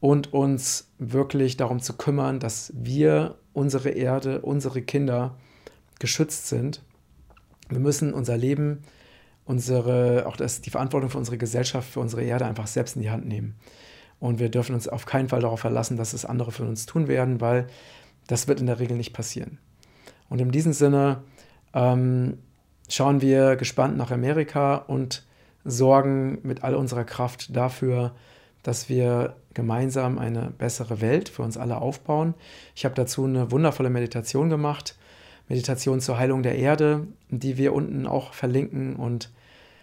und 0.00 0.32
uns 0.32 0.88
wirklich 0.98 1.56
darum 1.56 1.80
zu 1.80 1.94
kümmern, 1.94 2.40
dass 2.40 2.72
wir, 2.74 3.36
unsere 3.52 3.90
Erde, 3.90 4.40
unsere 4.42 4.80
Kinder 4.80 5.36
geschützt 5.98 6.48
sind. 6.48 6.82
Wir 7.68 7.80
müssen 7.80 8.14
unser 8.14 8.36
Leben, 8.36 8.82
unsere, 9.44 10.24
auch 10.26 10.36
das, 10.36 10.60
die 10.60 10.70
Verantwortung 10.70 11.10
für 11.10 11.18
unsere 11.18 11.38
Gesellschaft, 11.38 11.90
für 11.90 12.00
unsere 12.00 12.22
Erde 12.22 12.46
einfach 12.46 12.66
selbst 12.66 12.96
in 12.96 13.02
die 13.02 13.10
Hand 13.10 13.26
nehmen. 13.26 13.56
Und 14.20 14.38
wir 14.38 14.50
dürfen 14.50 14.74
uns 14.74 14.86
auf 14.86 15.06
keinen 15.06 15.28
Fall 15.28 15.40
darauf 15.40 15.60
verlassen, 15.60 15.96
dass 15.96 16.12
es 16.12 16.24
andere 16.24 16.52
für 16.52 16.64
uns 16.64 16.86
tun 16.86 17.08
werden, 17.08 17.40
weil 17.40 17.66
das 18.26 18.48
wird 18.48 18.60
in 18.60 18.66
der 18.66 18.78
Regel 18.78 18.96
nicht 18.96 19.12
passieren. 19.12 19.58
Und 20.28 20.40
in 20.40 20.50
diesem 20.50 20.72
Sinne 20.72 21.22
ähm, 21.74 22.38
schauen 22.88 23.20
wir 23.20 23.56
gespannt 23.56 23.96
nach 23.96 24.10
Amerika 24.10 24.76
und 24.76 25.24
sorgen 25.64 26.38
mit 26.42 26.64
all 26.64 26.74
unserer 26.74 27.04
Kraft 27.04 27.54
dafür, 27.54 28.12
dass 28.62 28.88
wir 28.88 29.36
gemeinsam 29.54 30.18
eine 30.18 30.52
bessere 30.56 31.00
Welt 31.00 31.28
für 31.28 31.42
uns 31.42 31.56
alle 31.56 31.78
aufbauen. 31.80 32.34
Ich 32.74 32.84
habe 32.84 32.94
dazu 32.94 33.24
eine 33.24 33.50
wundervolle 33.50 33.90
Meditation 33.90 34.48
gemacht, 34.48 34.96
Meditation 35.48 36.00
zur 36.00 36.18
Heilung 36.18 36.42
der 36.42 36.56
Erde, 36.56 37.06
die 37.28 37.58
wir 37.58 37.72
unten 37.72 38.06
auch 38.06 38.32
verlinken. 38.32 38.96
Und 38.96 39.30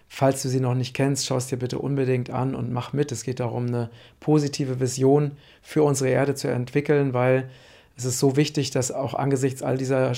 falls 0.07 0.41
du 0.41 0.49
sie 0.49 0.61
noch 0.61 0.75
nicht 0.75 0.93
kennst, 0.93 1.25
schau 1.25 1.37
es 1.37 1.47
dir 1.47 1.57
bitte 1.57 1.79
unbedingt 1.79 2.29
an 2.29 2.55
und 2.55 2.71
mach 2.71 2.93
mit. 2.93 3.11
Es 3.11 3.23
geht 3.23 3.39
darum, 3.39 3.67
eine 3.67 3.89
positive 4.19 4.79
Vision 4.79 5.31
für 5.61 5.83
unsere 5.83 6.09
Erde 6.09 6.35
zu 6.35 6.47
entwickeln, 6.47 7.13
weil 7.13 7.49
es 7.97 8.05
ist 8.05 8.19
so 8.19 8.37
wichtig, 8.37 8.69
dass 8.69 8.91
auch 8.91 9.15
angesichts 9.15 9.63
all 9.63 9.77
dieser 9.77 10.13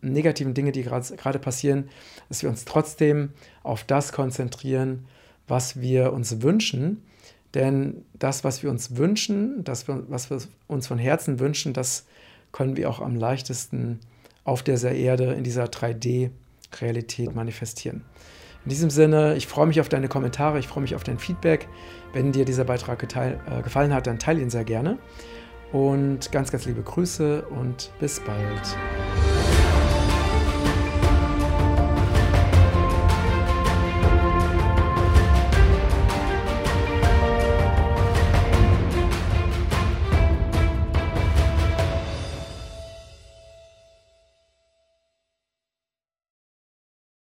negativen 0.00 0.54
Dinge, 0.54 0.70
die 0.70 0.82
gerade 0.84 1.38
passieren, 1.40 1.88
dass 2.28 2.42
wir 2.42 2.48
uns 2.48 2.64
trotzdem 2.64 3.30
auf 3.64 3.82
das 3.82 4.12
konzentrieren, 4.12 5.06
was 5.48 5.80
wir 5.80 6.12
uns 6.12 6.42
wünschen. 6.42 7.02
Denn 7.52 8.04
das, 8.18 8.44
was 8.44 8.62
wir 8.62 8.70
uns 8.70 8.96
wünschen, 8.96 9.64
das, 9.64 9.88
was 9.88 10.30
wir 10.30 10.38
uns 10.68 10.86
von 10.86 10.98
Herzen 10.98 11.40
wünschen, 11.40 11.72
das 11.72 12.06
können 12.52 12.76
wir 12.76 12.88
auch 12.88 13.00
am 13.00 13.16
leichtesten 13.16 13.98
auf 14.44 14.62
dieser 14.62 14.92
Erde, 14.92 15.34
in 15.34 15.42
dieser 15.42 15.64
3D-Realität 15.64 17.34
manifestieren. 17.34 18.04
In 18.64 18.70
diesem 18.70 18.90
Sinne, 18.90 19.36
ich 19.36 19.46
freue 19.46 19.66
mich 19.66 19.80
auf 19.80 19.88
deine 19.88 20.08
Kommentare, 20.08 20.58
ich 20.58 20.68
freue 20.68 20.82
mich 20.82 20.94
auf 20.94 21.04
dein 21.04 21.18
Feedback. 21.18 21.68
Wenn 22.12 22.32
dir 22.32 22.44
dieser 22.44 22.64
Beitrag 22.64 23.02
äh, 23.02 23.62
gefallen 23.62 23.92
hat, 23.92 24.06
dann 24.06 24.18
teile 24.18 24.40
ihn 24.40 24.50
sehr 24.50 24.64
gerne. 24.64 24.98
Und 25.74 26.30
ganz, 26.30 26.52
ganz 26.52 26.66
liebe 26.66 26.82
Grüße 26.82 27.46
und 27.46 27.90
bis 27.98 28.20
bald. 28.20 28.76